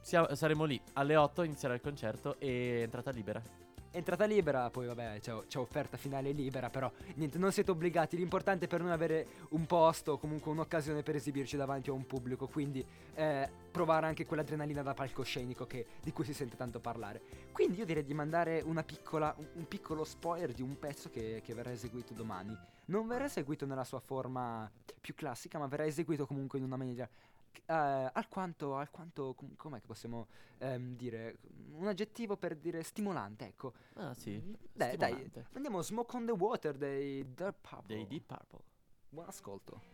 Sia- 0.00 0.34
saremo 0.34 0.64
lì 0.64 0.80
alle 0.94 1.16
8, 1.16 1.42
inizierà 1.42 1.74
il 1.74 1.82
concerto 1.82 2.36
e 2.38 2.80
entrata 2.82 3.10
libera. 3.10 3.63
Entrata 3.96 4.24
libera, 4.24 4.70
poi 4.70 4.86
vabbè 4.86 5.20
c'è, 5.20 5.32
c'è 5.46 5.56
offerta 5.56 5.96
finale 5.96 6.32
libera, 6.32 6.68
però 6.68 6.90
niente, 7.14 7.38
non 7.38 7.52
siete 7.52 7.70
obbligati, 7.70 8.16
l'importante 8.16 8.66
per 8.66 8.80
noi 8.80 8.90
è 8.90 8.92
avere 8.92 9.26
un 9.50 9.66
posto 9.66 10.12
o 10.12 10.18
comunque 10.18 10.50
un'occasione 10.50 11.04
per 11.04 11.14
esibirci 11.14 11.56
davanti 11.56 11.90
a 11.90 11.92
un 11.92 12.04
pubblico, 12.04 12.48
quindi 12.48 12.84
eh, 13.14 13.48
provare 13.70 14.06
anche 14.06 14.26
quell'adrenalina 14.26 14.82
da 14.82 14.94
palcoscenico 14.94 15.68
che- 15.68 15.86
di 16.02 16.10
cui 16.10 16.24
si 16.24 16.34
sente 16.34 16.56
tanto 16.56 16.80
parlare. 16.80 17.22
Quindi 17.52 17.78
io 17.78 17.84
direi 17.84 18.02
di 18.02 18.14
mandare 18.14 18.64
piccola, 18.84 19.32
un, 19.38 19.46
un 19.52 19.68
piccolo 19.68 20.02
spoiler 20.02 20.52
di 20.52 20.62
un 20.62 20.76
pezzo 20.76 21.08
che, 21.08 21.40
che 21.44 21.54
verrà 21.54 21.70
eseguito 21.70 22.14
domani. 22.14 22.58
Non 22.86 23.06
verrà 23.06 23.26
eseguito 23.26 23.64
nella 23.64 23.84
sua 23.84 24.00
forma 24.00 24.68
più 25.00 25.14
classica, 25.14 25.60
ma 25.60 25.68
verrà 25.68 25.86
eseguito 25.86 26.26
comunque 26.26 26.58
in 26.58 26.64
una 26.64 26.76
maniera 26.76 27.08
eh, 27.66 28.10
alquanto, 28.12 28.76
alquanto, 28.76 29.34
com- 29.34 29.54
com'è 29.56 29.80
che 29.80 29.86
possiamo 29.86 30.28
ehm, 30.58 30.96
dire, 30.96 31.38
un 31.72 31.86
aggettivo 31.86 32.36
per 32.36 32.56
dire 32.56 32.82
stimolante, 32.82 33.46
ecco. 33.46 33.72
Ah, 33.94 34.14
sì. 34.14 34.40
Dai, 34.72 34.96
dai, 34.96 35.30
andiamo 35.52 35.82
Smoke 35.82 36.16
on 36.16 36.26
the 36.26 36.32
Water 36.32 36.76
dei 36.76 37.24
Dirt 37.34 37.56
Purple. 37.60 37.94
Dei 37.94 38.06
Deep 38.06 38.24
Purple. 38.26 38.62
Buon 39.08 39.26
ascolto. 39.28 39.93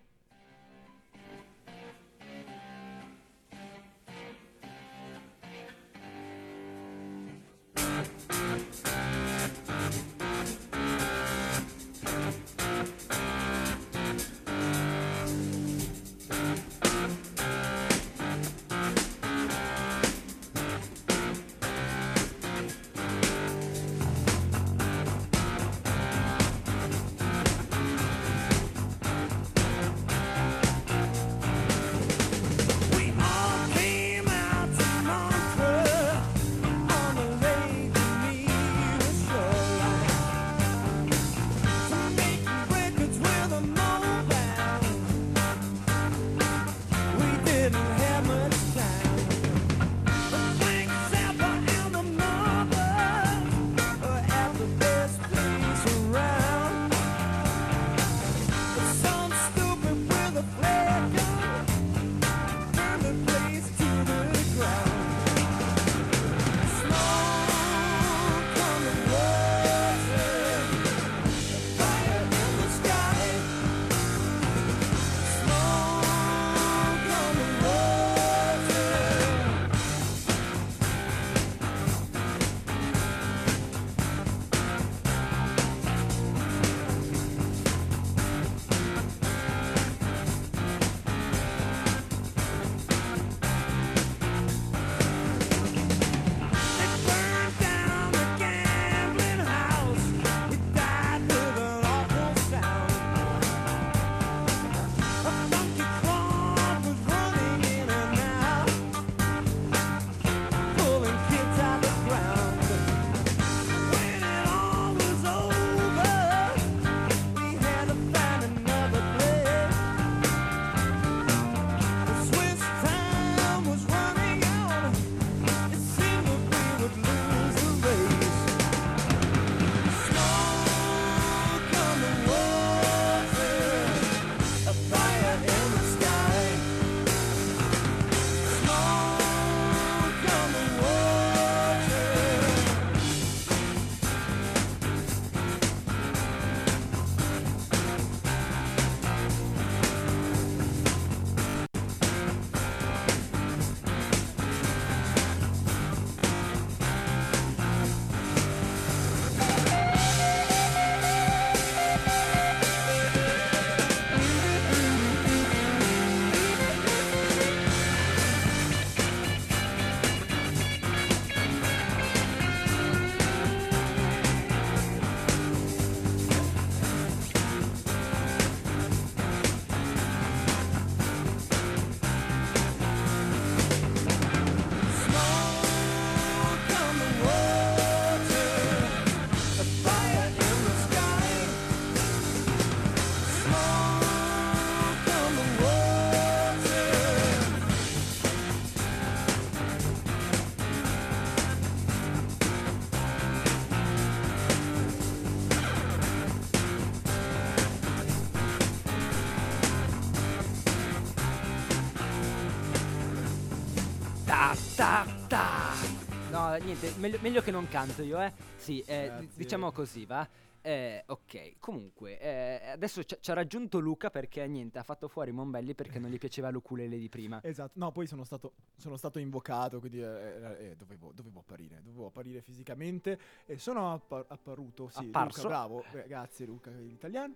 Niente, 216.71 216.93
meglio, 216.99 217.19
meglio 217.21 217.43
che 217.43 217.51
non 217.51 217.67
canto 217.69 218.03
io, 218.03 218.21
eh. 218.21 218.33
Sì, 218.57 218.81
eh, 218.87 219.29
diciamo 219.35 219.73
così, 219.73 220.05
va. 220.07 220.29
Eh, 220.63 221.03
ok, 221.07 221.55
comunque, 221.59 222.21
eh, 222.21 222.69
adesso 222.73 223.03
ci 223.03 223.31
ha 223.31 223.35
raggiunto 223.35 223.79
Luca 223.79 224.11
perché 224.11 224.47
niente, 224.47 224.79
ha 224.79 224.83
fatto 224.83 225.09
fuori 225.09 225.33
Monbelli 225.33 225.75
perché 225.75 225.99
non 225.99 226.11
gli 226.11 226.19
piaceva 226.19 226.51
l'ukulele 226.51 226.99
di 226.99 227.09
prima. 227.09 227.41
Esatto, 227.43 227.73
no, 227.75 227.91
poi 227.91 228.07
sono 228.07 228.25
stato, 228.25 228.53
sono 228.77 228.97
stato 228.97 229.19
invocato, 229.19 229.81
quindi 229.81 230.03
eh, 230.03 230.71
eh, 230.71 230.75
dovevo, 230.77 231.13
dovevo 231.15 231.41
apparire, 231.41 231.81
dovevo 231.83 232.07
apparire 232.07 232.43
fisicamente 232.43 233.19
e 233.47 233.59
sono 233.59 233.95
appa- 233.95 234.27
apparuto, 234.29 234.89
sì, 234.91 235.07
Apparso. 235.07 235.43
Luca, 235.43 235.49
bravo, 235.49 235.85
eh, 235.93 236.07
grazie 236.07 236.47
Luca, 236.47 236.71
l'italiano. 236.71 237.35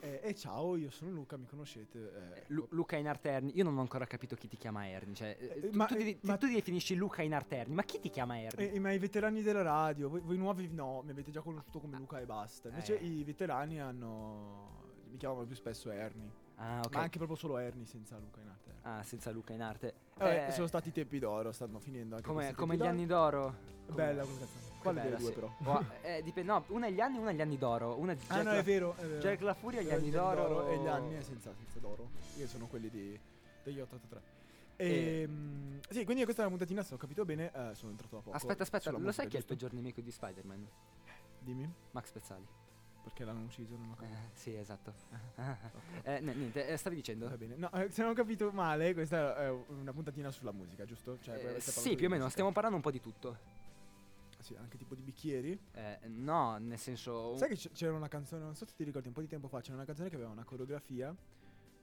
Eh, 0.00 0.20
e 0.22 0.34
ciao, 0.34 0.76
io 0.76 0.90
sono 0.90 1.10
Luca, 1.10 1.36
mi 1.36 1.46
conoscete. 1.46 1.98
eh, 2.36 2.44
Lu- 2.48 2.66
Luca 2.70 2.96
in 2.96 3.08
arte 3.08 3.30
Erni, 3.30 3.56
io 3.56 3.64
non 3.64 3.76
ho 3.76 3.80
ancora 3.80 4.06
capito 4.06 4.36
chi 4.36 4.46
ti 4.46 4.56
chiama 4.56 4.86
Erni. 4.88 5.14
Cioè, 5.14 5.36
eh, 5.38 5.46
Eh, 5.56 5.70
tu, 5.70 5.76
ma- 5.76 5.86
tu, 5.86 5.94
eh, 5.94 6.18
ma- 6.22 6.36
tu 6.36 6.46
definisci 6.46 6.94
Luca 6.94 7.22
in 7.22 7.34
arte 7.34 7.56
Erni, 7.56 7.74
ma 7.74 7.82
chi 7.82 7.98
ti 7.98 8.08
chiama 8.08 8.40
Erni? 8.40 8.78
Ma 8.78 8.92
i 8.92 8.98
veterani 8.98 9.42
della 9.42 9.62
radio, 9.62 10.08
voi, 10.08 10.20
voi 10.20 10.36
nuovi 10.36 10.68
no, 10.72 11.02
mi 11.04 11.10
avete 11.10 11.32
già 11.32 11.40
conosciuto 11.40 11.80
come 11.80 11.96
Luca 11.98 12.20
e 12.20 12.26
basta. 12.26 12.68
Invece 12.68 12.98
Eh. 13.00 13.04
i 13.06 13.24
veterani 13.24 13.80
hanno. 13.80 14.86
mi 15.10 15.16
chiamano 15.16 15.44
più 15.46 15.56
spesso 15.56 15.90
Ernie. 15.90 16.30
ah, 16.56 16.80
ok. 16.84 16.94
Ma 16.94 17.00
anche 17.00 17.16
proprio 17.16 17.36
solo 17.36 17.56
Ernie 17.58 17.86
senza 17.86 18.18
Luca 18.18 18.40
in 18.42 18.48
arte. 18.48 18.72
Ah, 18.82 19.02
senza 19.02 19.30
Luca 19.30 19.52
in 19.54 19.62
arte. 19.62 19.94
Vabbè, 20.16 20.48
Eh, 20.48 20.52
sono 20.52 20.66
stati 20.66 20.90
i 20.90 20.92
tempi 20.92 21.18
d'oro, 21.18 21.50
stanno 21.50 21.78
finendo 21.80 22.16
anche 22.16 22.28
come, 22.28 22.52
come 22.54 22.74
gli 22.74 22.78
tempi 22.78 22.92
anni 22.94 23.06
d'oro. 23.06 23.54
d'oro. 23.86 23.94
Bella 23.94 24.22
come 24.22 24.38
canzone. 24.38 24.67
Bella, 24.82 25.02
delle 25.02 25.16
due 25.16 25.28
sì. 25.28 25.34
però? 25.34 25.52
Oh, 25.64 25.84
eh, 26.02 26.22
dipende, 26.22 26.52
no, 26.52 26.64
una 26.68 26.86
è 26.86 26.90
gli 26.90 27.00
anni, 27.00 27.18
una 27.18 27.30
è 27.30 27.34
gli 27.34 27.40
anni 27.40 27.58
d'oro. 27.58 27.98
Una 27.98 28.12
è 28.12 28.16
Ah 28.28 28.34
Jack 28.34 28.44
no, 28.44 28.50
La- 28.52 28.56
è 28.58 28.62
vero. 28.62 28.94
È 28.96 29.06
vero. 29.06 29.20
Jack 29.20 29.40
La 29.42 29.54
Furia, 29.54 29.82
gli 29.82 29.88
Eh, 29.90 29.94
anni 29.94 30.10
d'oro. 30.10 30.66
e 30.66 30.78
gli 30.78 30.86
anni 30.86 31.14
è 31.16 31.22
senza, 31.22 31.52
senza 31.54 31.78
d'oro. 31.78 32.10
Io 32.36 32.46
sono 32.46 32.66
quelli 32.66 32.88
di, 32.90 33.18
degli 33.62 33.80
883. 33.80 34.36
E- 34.76 35.22
Ehm, 35.22 35.80
sì, 35.88 36.04
quindi 36.04 36.22
questa 36.24 36.42
è 36.42 36.46
una 36.46 36.56
puntatina, 36.56 36.82
se 36.84 36.94
ho 36.94 36.96
capito 36.96 37.24
bene, 37.24 37.50
eh, 37.52 37.74
sono 37.74 37.90
entrato 37.90 38.14
da 38.16 38.22
poco. 38.22 38.36
Aspetta, 38.36 38.62
aspetta, 38.62 38.90
lo 38.92 39.10
sai 39.10 39.26
chi 39.26 39.34
è 39.34 39.38
il 39.40 39.44
giusto? 39.44 39.46
peggior 39.54 39.72
nemico 39.72 40.00
di 40.00 40.10
Spider-Man? 40.10 40.68
Dimmi, 41.40 41.72
Max 41.92 42.10
Pezzali. 42.12 42.46
perché 43.02 43.24
l'hanno 43.24 43.44
ucciso, 43.44 43.74
non 43.74 43.88
ho 43.90 43.92
Eh, 43.94 43.96
capito. 43.96 44.18
sì, 44.34 44.54
esatto. 44.54 44.92
eh, 46.04 46.20
n- 46.20 46.32
niente, 46.36 46.66
eh, 46.68 46.76
stavi 46.76 46.94
dicendo? 46.96 47.26
Va 47.28 47.36
bene. 47.38 47.56
No, 47.56 47.70
eh, 47.72 47.90
se 47.90 48.02
non 48.02 48.10
ho 48.10 48.14
capito 48.14 48.50
male, 48.52 48.92
questa 48.92 49.34
è 49.36 49.50
una 49.50 49.92
puntatina 49.92 50.30
sulla 50.30 50.52
musica, 50.52 50.84
giusto? 50.84 51.18
Cioè, 51.18 51.34
Eh, 51.34 51.38
avete 51.38 51.58
parlato 51.58 51.80
sì, 51.80 51.88
di 51.90 51.96
più 51.96 52.06
o 52.06 52.10
meno, 52.10 52.24
musica. 52.24 52.30
stiamo 52.30 52.52
parlando 52.52 52.76
un 52.76 52.82
po' 52.82 52.90
di 52.90 53.00
tutto. 53.00 53.36
Sì, 54.40 54.54
anche 54.56 54.76
tipo 54.78 54.94
di 54.94 55.02
bicchieri. 55.02 55.58
Eh, 55.72 55.98
no, 56.06 56.58
nel 56.58 56.78
senso... 56.78 57.36
Sai 57.36 57.48
che 57.48 57.56
c- 57.56 57.72
c'era 57.72 57.92
una 57.94 58.08
canzone, 58.08 58.44
non 58.44 58.54
so 58.54 58.64
se 58.66 58.74
ti 58.76 58.84
ricordi, 58.84 59.08
un 59.08 59.14
po' 59.14 59.20
di 59.20 59.26
tempo 59.26 59.48
fa, 59.48 59.60
c'era 59.60 59.74
una 59.74 59.84
canzone 59.84 60.08
che 60.08 60.14
aveva 60.14 60.30
una 60.30 60.44
coreografia 60.44 61.14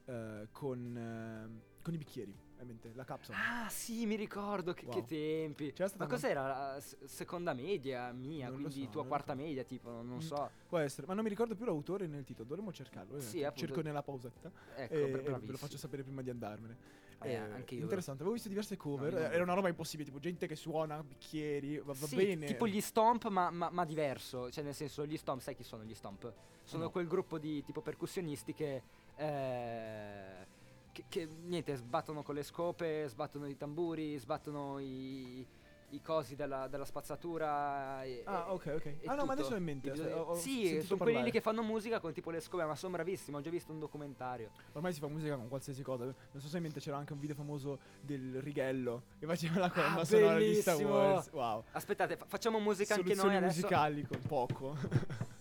eh, 0.06 0.48
con, 0.52 0.96
ehm, 0.96 1.60
con 1.82 1.92
i 1.94 1.98
bicchieri, 1.98 2.34
ovviamente, 2.54 2.92
la 2.94 3.04
capsule. 3.04 3.36
Ah, 3.36 3.68
sì, 3.68 4.06
mi 4.06 4.14
ricordo, 4.16 4.72
che, 4.72 4.86
che 4.86 4.98
Wow. 4.98 5.04
tempi. 5.06 5.72
C'era 5.72 5.88
stata 5.88 6.04
Ma 6.04 6.08
una- 6.10 6.18
cos'era? 6.18 6.46
La 6.46 6.80
s- 6.80 6.96
seconda 7.04 7.52
media 7.52 8.10
mia, 8.12 8.48
Non 8.48 8.62
lo 8.62 8.68
quindi 8.68 8.84
so, 8.84 8.90
tua 8.90 9.02
non 9.02 9.02
lo 9.02 9.08
quarta 9.08 9.32
so. 9.34 9.38
media, 9.42 9.62
tipo, 9.64 9.90
non, 9.90 10.06
non 10.08 10.16
Mm. 10.16 10.20
so. 10.20 10.50
Può 10.66 10.78
essere, 10.78 11.06
ma 11.06 11.12
non 11.14 11.24
mi 11.24 11.28
ricordo 11.28 11.54
più 11.54 11.66
l'autore 11.66 12.06
né 12.06 12.16
il 12.18 12.24
titolo, 12.24 12.48
dovremmo 12.48 12.72
cercarlo. 12.72 13.20
Sì, 13.20 13.40
eh, 13.40 13.44
appunto. 13.44 13.66
Cerco 13.66 13.82
nella 13.82 14.02
pausetta. 14.02 14.50
Ecco, 14.76 14.94
e, 14.94 14.98
e 15.02 15.10
ve 15.10 15.16
lo 15.16 15.22
bravissimo. 15.22 15.56
faccio 15.58 15.76
sapere 15.76 16.02
prima 16.04 16.22
di 16.22 16.30
andarmene. 16.30 17.04
Eh, 17.22 17.34
anche 17.34 17.74
io. 17.74 17.82
Interessante, 17.82 18.20
avevo 18.20 18.34
visto 18.34 18.48
diverse 18.48 18.76
cover, 18.76 19.12
No, 19.12 19.18
eh, 19.18 19.22
no. 19.22 19.28
era 19.30 19.42
una 19.42 19.54
roba 19.54 19.68
impossibile, 19.68 20.06
tipo 20.08 20.20
gente 20.20 20.46
che 20.46 20.54
suona 20.54 21.02
bicchieri, 21.02 21.78
va, 21.78 21.92
va 21.92 22.06
Sì, 22.06 22.16
bene. 22.16 22.46
tipo 22.46 22.66
gli 22.66 22.80
Stomp, 22.80 23.28
ma, 23.28 23.50
ma- 23.50 23.70
ma 23.70 23.84
diverso. 23.84 24.50
Cioè, 24.50 24.62
nel 24.62 24.74
senso, 24.74 25.06
gli 25.06 25.16
Stomp, 25.16 25.40
sai 25.40 25.54
chi 25.54 25.62
sono 25.62 25.82
gli 25.84 25.94
Stomp? 25.94 26.32
Sono 26.62 26.84
No. 26.84 26.90
quel 26.90 27.06
gruppo 27.06 27.38
di 27.38 27.62
tipo 27.64 27.80
percussionisti 27.80 28.52
che, 28.52 28.82
eh, 29.16 30.46
che, 30.92 31.04
che, 31.08 31.26
niente, 31.26 31.74
sbattono 31.76 32.22
con 32.22 32.34
le 32.34 32.42
scope, 32.42 33.06
sbattono 33.08 33.46
i 33.46 33.56
tamburi, 33.56 34.18
sbattono 34.18 34.78
i, 34.78 35.46
i 35.90 36.02
cosi 36.02 36.34
della, 36.34 36.66
della 36.68 36.84
spazzatura. 36.84 38.02
E, 38.04 38.22
Ah, 38.24 38.52
ok, 38.52 38.72
ok. 38.76 38.94
Ah, 39.06 39.14
no, 39.14 39.24
ma 39.24 39.32
adesso 39.34 39.54
ho 39.54 39.56
in 39.56 39.62
mente. 39.64 39.90
Ho- 39.90 40.20
ho 40.22 40.34
sì, 40.34 40.80
sono 40.82 40.96
quelli 40.96 41.12
lì 41.12 41.12
parlare. 41.12 41.30
che 41.30 41.40
fanno 41.40 41.62
musica 41.62 42.00
con 42.00 42.12
tipo 42.12 42.30
le 42.30 42.40
scope, 42.40 42.64
ma 42.64 42.74
sono 42.74 42.92
bravissimi. 42.94 43.36
Ho 43.36 43.40
già 43.40 43.50
visto 43.50 43.72
un 43.72 43.78
documentario. 43.78 44.50
Ormai 44.72 44.92
si 44.92 45.00
fa 45.00 45.06
musica 45.08 45.36
con 45.36 45.48
qualsiasi 45.48 45.82
cosa. 45.82 46.04
Non 46.04 46.14
so 46.42 46.48
se 46.48 46.56
in 46.56 46.62
mente 46.64 46.80
c'era 46.80 46.96
anche 46.96 47.12
un 47.12 47.20
video 47.20 47.36
famoso 47.36 47.78
del 48.00 48.40
righello 48.42 49.02
che 49.18 49.26
faceva 49.26 49.60
la 49.60 49.70
colonna 49.70 50.00
Ah, 50.00 50.04
sonora 50.04 50.38
di 50.38 50.54
Star! 50.56 50.82
Wars. 50.82 51.30
Wow. 51.32 51.64
Aspettate, 51.72 52.16
fa- 52.16 52.26
facciamo 52.26 52.58
musica 52.58 52.94
anche 52.94 53.06
noi 53.08 53.16
Soluzioni 53.16 53.44
adesso. 53.44 53.60
musicali 53.60 54.02
con 54.06 54.20
poco. 54.26 54.76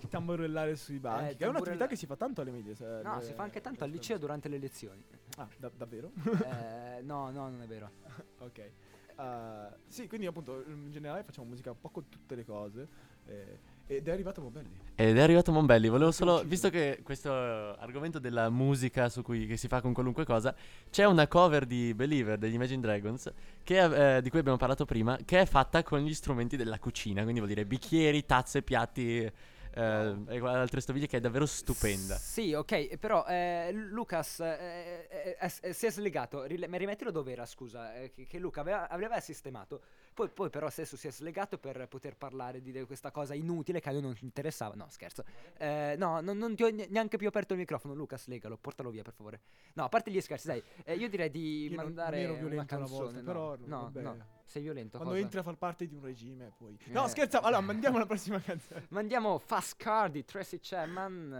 Il 0.00 0.08
tamburellare 0.08 0.76
sui 0.76 0.98
banchi. 1.00 1.32
Eh, 1.32 1.36
che 1.36 1.44
è 1.44 1.48
un'attività 1.48 1.52
tamburella- 1.64 1.86
che 1.86 1.96
si 1.96 2.06
fa 2.06 2.16
tanto 2.16 2.40
alle 2.40 2.50
medie. 2.52 2.74
No, 3.02 3.16
le- 3.18 3.24
si 3.24 3.32
fa 3.32 3.42
anche 3.42 3.60
tanto 3.60 3.84
al 3.84 3.90
liceo 3.90 4.16
durante 4.18 4.48
le 4.48 4.58
lezioni. 4.58 5.04
Ah, 5.38 5.48
da- 5.56 5.70
davvero? 5.74 6.10
Eh, 6.44 7.02
no, 7.02 7.30
no, 7.30 7.48
non 7.50 7.60
è 7.62 7.66
vero. 7.66 7.90
ok. 8.38 8.70
Uh, 9.18 9.74
sì, 9.88 10.06
quindi 10.06 10.26
appunto 10.26 10.62
in 10.68 10.92
generale 10.92 11.24
facciamo 11.24 11.48
musica 11.48 11.70
un 11.70 11.80
po' 11.80 11.88
con 11.88 12.08
tutte 12.08 12.36
le 12.36 12.44
cose. 12.44 12.88
eh, 13.26 13.58
ed 13.90 14.06
è 14.06 14.10
arrivato 14.10 14.42
Mobelli. 14.42 14.68
Ed 14.94 15.16
è 15.16 15.20
arrivato 15.20 15.50
Monbelli, 15.50 15.88
volevo 15.88 16.10
solo, 16.10 16.42
visto 16.44 16.68
che 16.68 17.00
questo 17.02 17.32
argomento 17.32 18.18
della 18.18 18.50
musica 18.50 19.08
su 19.08 19.22
cui 19.22 19.46
che 19.46 19.56
si 19.56 19.66
fa 19.66 19.80
con 19.80 19.94
qualunque 19.94 20.26
cosa, 20.26 20.54
c'è 20.90 21.04
una 21.04 21.26
cover 21.26 21.64
di 21.64 21.94
Believer 21.94 22.36
degli 22.36 22.52
Imagine 22.52 22.82
Dragons 22.82 23.32
che, 23.62 24.16
eh, 24.16 24.22
di 24.22 24.28
cui 24.28 24.40
abbiamo 24.40 24.58
parlato 24.58 24.84
prima, 24.84 25.16
che 25.24 25.40
è 25.40 25.46
fatta 25.46 25.82
con 25.82 26.00
gli 26.00 26.12
strumenti 26.12 26.56
della 26.56 26.78
cucina, 26.78 27.22
quindi 27.22 27.40
vuol 27.40 27.52
dire 27.52 27.64
bicchieri, 27.64 28.26
tazze, 28.26 28.62
piatti 28.62 29.32
eh, 29.78 30.36
e 30.36 30.38
altre 30.46 30.80
stoviglie 30.80 31.06
che 31.06 31.18
è 31.18 31.20
davvero 31.20 31.46
stupenda. 31.46 32.16
Sì, 32.16 32.52
ok, 32.52 32.96
però 32.96 33.24
eh, 33.26 33.70
Lucas 33.72 34.40
eh, 34.40 35.06
eh, 35.10 35.36
eh, 35.40 35.52
eh, 35.62 35.72
si 35.72 35.86
è 35.86 35.90
slegato. 35.90 36.42
Rile- 36.44 36.66
ma 36.66 36.76
rimettilo 36.76 37.10
dove 37.10 37.32
era, 37.32 37.46
scusa, 37.46 37.94
eh, 37.94 38.10
che, 38.10 38.26
che 38.26 38.38
Luca 38.38 38.60
aveva, 38.60 38.88
aveva 38.88 39.20
sistemato. 39.20 39.80
Poi, 40.12 40.28
poi 40.28 40.50
però 40.50 40.66
adesso 40.66 40.96
si 40.96 41.06
è 41.06 41.12
slegato 41.12 41.58
per 41.58 41.86
poter 41.86 42.16
parlare 42.16 42.60
di 42.60 42.72
questa 42.84 43.10
cosa 43.12 43.34
inutile 43.34 43.80
che 43.80 43.88
a 43.88 43.92
lui 43.92 44.00
non 44.02 44.16
interessava. 44.22 44.74
No, 44.74 44.86
scherzo. 44.90 45.24
Eh, 45.58 45.94
no, 45.96 46.20
non, 46.20 46.36
non 46.38 46.56
ti 46.56 46.64
ho 46.64 46.70
ne- 46.70 46.86
neanche 46.90 47.16
più 47.16 47.28
aperto 47.28 47.52
il 47.52 47.60
microfono. 47.60 47.94
Lucas, 47.94 48.26
legalo, 48.26 48.56
portalo 48.56 48.90
via, 48.90 49.02
per 49.02 49.12
favore. 49.12 49.40
No, 49.74 49.84
a 49.84 49.88
parte 49.88 50.10
gli 50.10 50.20
scherzi, 50.20 50.48
dai, 50.48 50.62
eh, 50.84 50.94
io 50.94 51.08
direi 51.08 51.30
di 51.30 51.68
Io 51.68 51.76
non- 51.76 51.84
mandare 51.84 52.16
non 52.16 52.24
ero 52.24 52.32
una 52.32 52.40
violento 52.48 52.74
una 52.74 52.84
canzone. 52.86 53.22
volta, 53.22 53.56
no, 53.66 53.90
però 53.92 54.02
no, 54.02 54.14
no, 54.14 54.26
sei 54.48 54.62
violento. 54.62 54.96
Quando 54.96 55.10
cosa? 55.14 55.22
entri 55.24 55.38
a 55.40 55.42
far 55.42 55.56
parte 55.56 55.86
di 55.86 55.94
un 55.94 56.02
regime, 56.02 56.52
poi. 56.56 56.76
No, 56.86 57.04
Eh. 57.04 57.08
scherzavo. 57.08 57.46
Allora, 57.46 57.60
mandiamo 57.60 57.98
la 57.98 58.06
prossima 58.06 58.40
canzone. 58.40 58.86
Mandiamo 58.88 59.38
Fast 59.38 59.76
Car 59.76 60.10
di 60.10 60.24
Tracy 60.24 60.58
Chapman. 60.60 61.32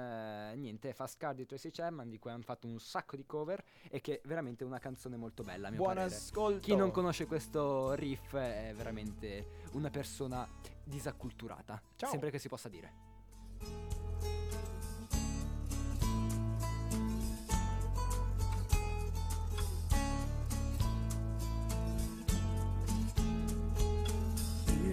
eh, 0.53 0.57
niente, 0.57 0.93
Fast 0.93 1.17
Car 1.19 1.35
di 1.35 1.47
Tracy 1.47 1.71
Chapman, 1.71 2.11
di 2.11 2.19
cui 2.19 2.31
hanno 2.31 2.43
fatto 2.43 2.67
un 2.67 2.79
sacco 2.79 3.17
di 3.17 3.25
cover 3.25 3.65
e 3.91 4.01
che 4.03 4.21
è 4.21 4.29
veramente 4.29 4.63
una 4.65 4.79
canzone 4.79 5.17
molto 5.17 5.43
bella. 5.43 5.71
Buon 5.71 5.95
parere. 5.95 6.15
ascolto. 6.15 6.61
Chi 6.61 6.77
non 6.77 6.91
conosce 6.91 7.27
questo 7.27 7.95
riff 7.95 8.35
è 8.37 8.73
veramente 8.77 9.63
una 9.73 9.89
persona 9.91 10.47
disacculturata. 10.85 11.81
Ciao. 11.97 12.11
Sempre 12.11 12.31
che 12.31 12.39
si 12.39 12.49
possa 12.49 12.69
dire. 12.69 13.98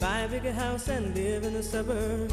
Buy 0.00 0.20
a 0.20 0.28
bigger 0.28 0.50
house 0.50 0.88
and 0.88 1.14
live 1.14 1.44
in 1.44 1.52
the 1.52 1.62
suburbs. 1.62 2.32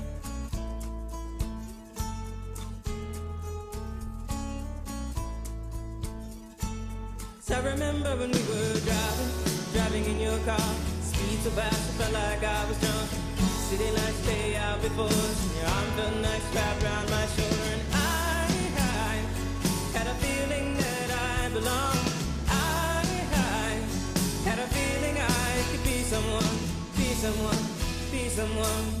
Speed 11.01 11.39
so 11.43 11.49
fast, 11.51 11.73
I 11.73 11.93
felt 11.99 12.13
like 12.13 12.43
I 12.43 12.65
was 12.69 12.77
drunk. 12.79 13.09
City 13.69 13.89
lights 13.91 14.19
stay 14.23 14.55
out 14.55 14.81
before 14.81 15.09
Your 15.57 15.67
arm 15.75 15.87
felt 15.97 16.15
nice 16.21 16.45
wrapped 16.55 16.83
around 16.83 17.09
my 17.09 17.25
shoulder. 17.35 17.67
And 17.75 17.83
I, 17.93 18.47
I 18.77 19.13
had 19.97 20.07
a 20.07 20.15
feeling 20.23 20.75
that 20.77 21.09
I 21.11 21.49
belonged. 21.49 22.07
I, 22.47 23.03
I 23.33 23.69
had 24.47 24.59
a 24.59 24.67
feeling 24.75 25.15
I 25.17 25.51
could 25.71 25.83
be 25.83 26.03
someone, 26.03 26.55
be 26.97 27.09
someone, 27.23 27.63
be 28.11 28.29
someone. 28.29 29.00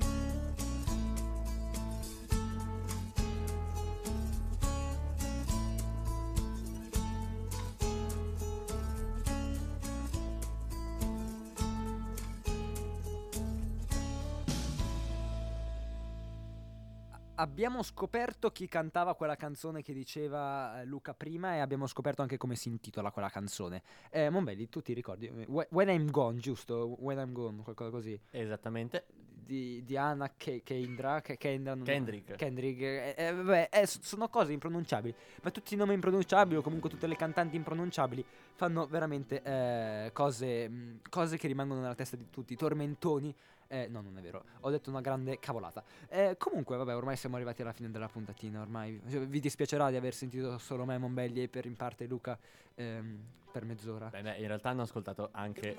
Abbiamo 17.35 17.81
scoperto 17.81 18.51
chi 18.51 18.67
cantava 18.67 19.15
quella 19.15 19.35
canzone 19.35 19.81
che 19.81 19.93
diceva 19.93 20.81
eh, 20.81 20.85
Luca 20.85 21.13
prima 21.15 21.55
e 21.55 21.59
abbiamo 21.59 21.87
scoperto 21.87 22.21
anche 22.21 22.37
come 22.37 22.55
si 22.55 22.67
intitola 22.69 23.09
quella 23.09 23.29
canzone. 23.29 23.81
Eh, 24.11 24.29
Monbelli, 24.29 24.69
tu 24.69 24.81
ti 24.81 24.93
ricordi? 24.93 25.27
Whe- 25.27 25.67
When 25.71 25.89
I'm 25.89 26.11
Gone, 26.11 26.37
giusto? 26.39 26.95
When 26.99 27.17
I'm 27.17 27.31
Gone, 27.31 27.63
qualcosa 27.63 27.89
così. 27.89 28.19
Esattamente. 28.29 29.05
Di, 29.51 29.81
di 29.83 29.97
Anna 29.97 30.31
Ke- 30.37 30.61
Kendra, 30.63 31.21
Ke- 31.21 31.37
Kendra 31.37 31.73
non- 31.73 31.83
Kendrick. 31.83 32.35
Kendrick. 32.35 32.81
eh, 32.81 33.15
eh, 33.17 33.33
vabbè, 33.33 33.69
eh, 33.71 33.87
sono 33.87 34.29
cose 34.29 34.53
impronunciabili. 34.53 35.15
Ma 35.41 35.49
tutti 35.49 35.73
i 35.73 35.77
nomi 35.77 35.93
impronunciabili 35.95 36.57
o 36.57 36.61
comunque 36.61 36.89
tutte 36.91 37.07
le 37.07 37.15
cantanti 37.15 37.55
impronunciabili 37.55 38.23
fanno 38.53 38.85
veramente 38.85 39.41
eh, 39.41 40.11
cose, 40.13 40.69
mh, 40.69 40.99
cose 41.09 41.37
che 41.37 41.47
rimangono 41.47 41.81
nella 41.81 41.95
testa 41.95 42.15
di 42.17 42.29
tutti. 42.29 42.55
Tormentoni. 42.55 43.33
Eh, 43.71 43.87
no, 43.87 44.01
non 44.01 44.17
è 44.17 44.21
vero. 44.21 44.43
Ho 44.61 44.69
detto 44.69 44.89
una 44.89 44.99
grande 44.99 45.39
cavolata. 45.39 45.81
Eh, 46.09 46.35
comunque, 46.37 46.75
vabbè, 46.75 46.93
ormai 46.93 47.15
siamo 47.15 47.37
arrivati 47.37 47.61
alla 47.61 47.71
fine 47.71 47.89
della 47.89 48.09
puntatina. 48.09 48.59
Ormai 48.59 49.01
cioè, 49.09 49.21
vi 49.21 49.39
dispiacerà 49.39 49.89
di 49.89 49.95
aver 49.95 50.13
sentito 50.13 50.57
solo 50.57 50.83
me, 50.83 50.97
Monbelli 50.97 51.43
e 51.43 51.47
per 51.47 51.65
in 51.65 51.77
parte 51.77 52.05
Luca 52.05 52.37
ehm, 52.75 53.17
per 53.49 53.63
mezz'ora. 53.63 54.07
Beh, 54.07 54.23
beh, 54.23 54.35
in 54.39 54.47
realtà 54.47 54.69
hanno 54.69 54.81
ascoltato 54.81 55.29
anche 55.31 55.69
eh, 55.69 55.77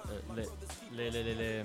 le, 0.91 1.11
le- 1.11 1.35
le- 1.35 1.65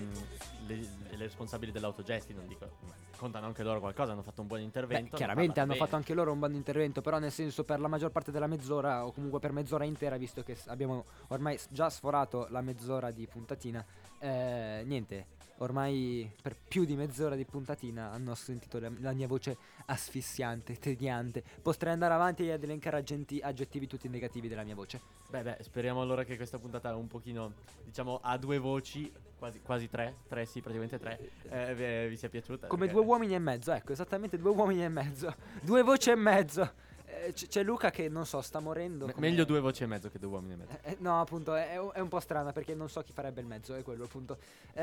le- 0.68 0.88
responsabili 1.16 1.72
dell'autogesti, 1.72 2.34
non 2.34 2.46
dico, 2.46 2.72
contano 3.16 3.46
anche 3.46 3.64
loro 3.64 3.80
qualcosa, 3.80 4.12
hanno 4.12 4.22
fatto 4.22 4.42
un 4.42 4.48
buon 4.48 4.60
Beh, 4.60 4.66
intervento. 4.66 5.16
chiaramente 5.16 5.62
hanno 5.62 5.70
parlato 5.70 5.86
fatto 5.86 5.96
anche 5.96 6.14
loro 6.14 6.34
un 6.34 6.40
buon 6.40 6.54
intervento, 6.56 7.02
però 7.02 7.20
nel 7.20 7.32
senso 7.32 7.64
per 7.64 7.80
la 7.80 7.88
maggior 7.88 8.12
parte 8.12 8.32
della 8.32 8.48
mezz'ora 8.48 9.06
o 9.06 9.14
comunque 9.14 9.40
per 9.40 9.54
mezz'ora 9.54 9.86
intera, 9.86 10.18
visto 10.18 10.44
che 10.44 10.58
abbiamo 10.66 11.06
ormai 11.30 11.58
già 11.70 11.90
sforato 11.90 12.48
la 12.50 12.60
mezz'ora 12.60 13.12
di 13.12 13.26
puntatina, 13.28 13.84
eh, 14.20 14.84
niente, 14.86 15.36
ormai 15.58 16.32
per 16.42 16.56
più 16.68 16.86
di 16.86 16.96
mezz'ora 16.96 17.36
di 17.36 17.46
puntatina 17.46 18.12
hanno 18.12 18.36
sentito 18.36 18.80
la, 18.80 18.92
la 19.00 19.12
mia 19.14 19.28
voce 19.28 19.58
asfissiante, 19.86 20.76
tediante. 20.78 21.44
Potrei 21.62 21.94
andare 21.94 22.14
avanti 22.14 22.50
ad 22.50 22.64
elencare 22.64 22.98
agenti- 22.98 23.40
aggettivi 23.40 23.88
tutti 23.88 24.08
negativi 24.08 24.48
della 24.48 24.64
mia 24.64 24.76
voce. 24.76 25.02
Beh, 25.30 25.44
beh, 25.44 25.58
speriamo 25.62 26.02
allora 26.02 26.24
che 26.24 26.36
questa 26.36 26.58
puntata 26.58 26.96
un 26.96 27.08
pochino, 27.08 27.54
diciamo, 27.84 28.20
a 28.22 28.38
due 28.38 28.60
voci, 28.60 29.12
quasi, 29.38 29.60
quasi 29.62 29.90
tre, 29.90 30.18
tre 30.28 30.46
sì, 30.46 30.62
praticamente 30.62 31.00
tre, 31.00 31.32
eh, 31.50 31.76
vi, 31.76 32.10
vi 32.10 32.18
sia 32.18 32.30
piaciuta. 32.30 32.68
Come 32.68 32.86
perché- 32.86 32.96
due 32.96 33.06
uomini 33.06 33.34
e 33.34 33.40
mezzo, 33.40 33.72
ecco, 33.72 33.92
esattamente 33.92 34.38
due 34.38 34.52
uomini 34.52 34.84
e 34.84 34.90
mezzo. 34.90 35.36
Due 35.62 35.82
voci 35.84 36.12
e 36.12 36.16
mezzo. 36.16 36.86
Eh, 37.26 37.34
c- 37.34 37.48
c'è 37.48 37.64
Luca 37.64 37.90
che 37.92 38.10
non 38.10 38.26
so, 38.26 38.42
sta 38.42 38.60
morendo. 38.60 39.06
Me- 39.06 39.14
come- 39.14 39.28
meglio 39.30 39.44
due 39.46 39.60
voci 39.60 39.84
e 39.84 39.86
mezzo 39.88 40.10
che 40.10 40.20
due 40.20 40.30
uomini 40.30 40.54
e 40.54 40.56
mezzo. 40.58 40.78
Eh, 40.84 40.98
no, 41.00 41.20
appunto, 41.20 41.54
è, 41.56 41.74
è 41.74 42.00
un- 42.00 42.08
po' 42.08 42.20
strana 42.20 42.52
perché 42.52 42.74
non 42.76 42.90
so 42.90 43.02
chi 43.02 43.12
farebbe 43.14 43.42
il 43.42 43.48
mezzo, 43.48 43.74
è 43.76 43.84
quello 43.84 44.06
appunto. 44.06 44.38
Eh, 44.74 44.82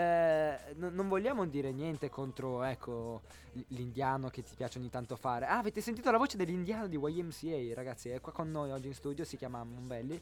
n- 0.75 0.91
non 0.93 1.09
vogliamo 1.09 1.47
dire 1.47 1.73
niente 1.73 2.09
contro, 2.11 2.63
ecco, 2.63 3.23
l'indiano 3.69 4.29
che 4.29 4.43
ti 4.43 4.55
piace 4.55 4.79
ogni 4.79 4.91
tanto 4.91 5.17
fare. 5.17 5.47
Ah, 5.47 5.59
avete 5.59 5.81
sentito 5.81 6.11
la 6.11 6.19
voce 6.19 6.37
dell'indiano 6.37 6.87
di 6.89 6.97
YMCA, 6.97 7.75
ragazzi? 7.75 8.09
È 8.11 8.21
qua 8.21 8.33
con 8.33 8.51
noi 8.51 8.71
oggi 8.71 8.89
in 8.89 8.95
studio, 8.95 9.25
si 9.25 9.37
chiama 9.37 9.63
Mombelli. 9.65 10.21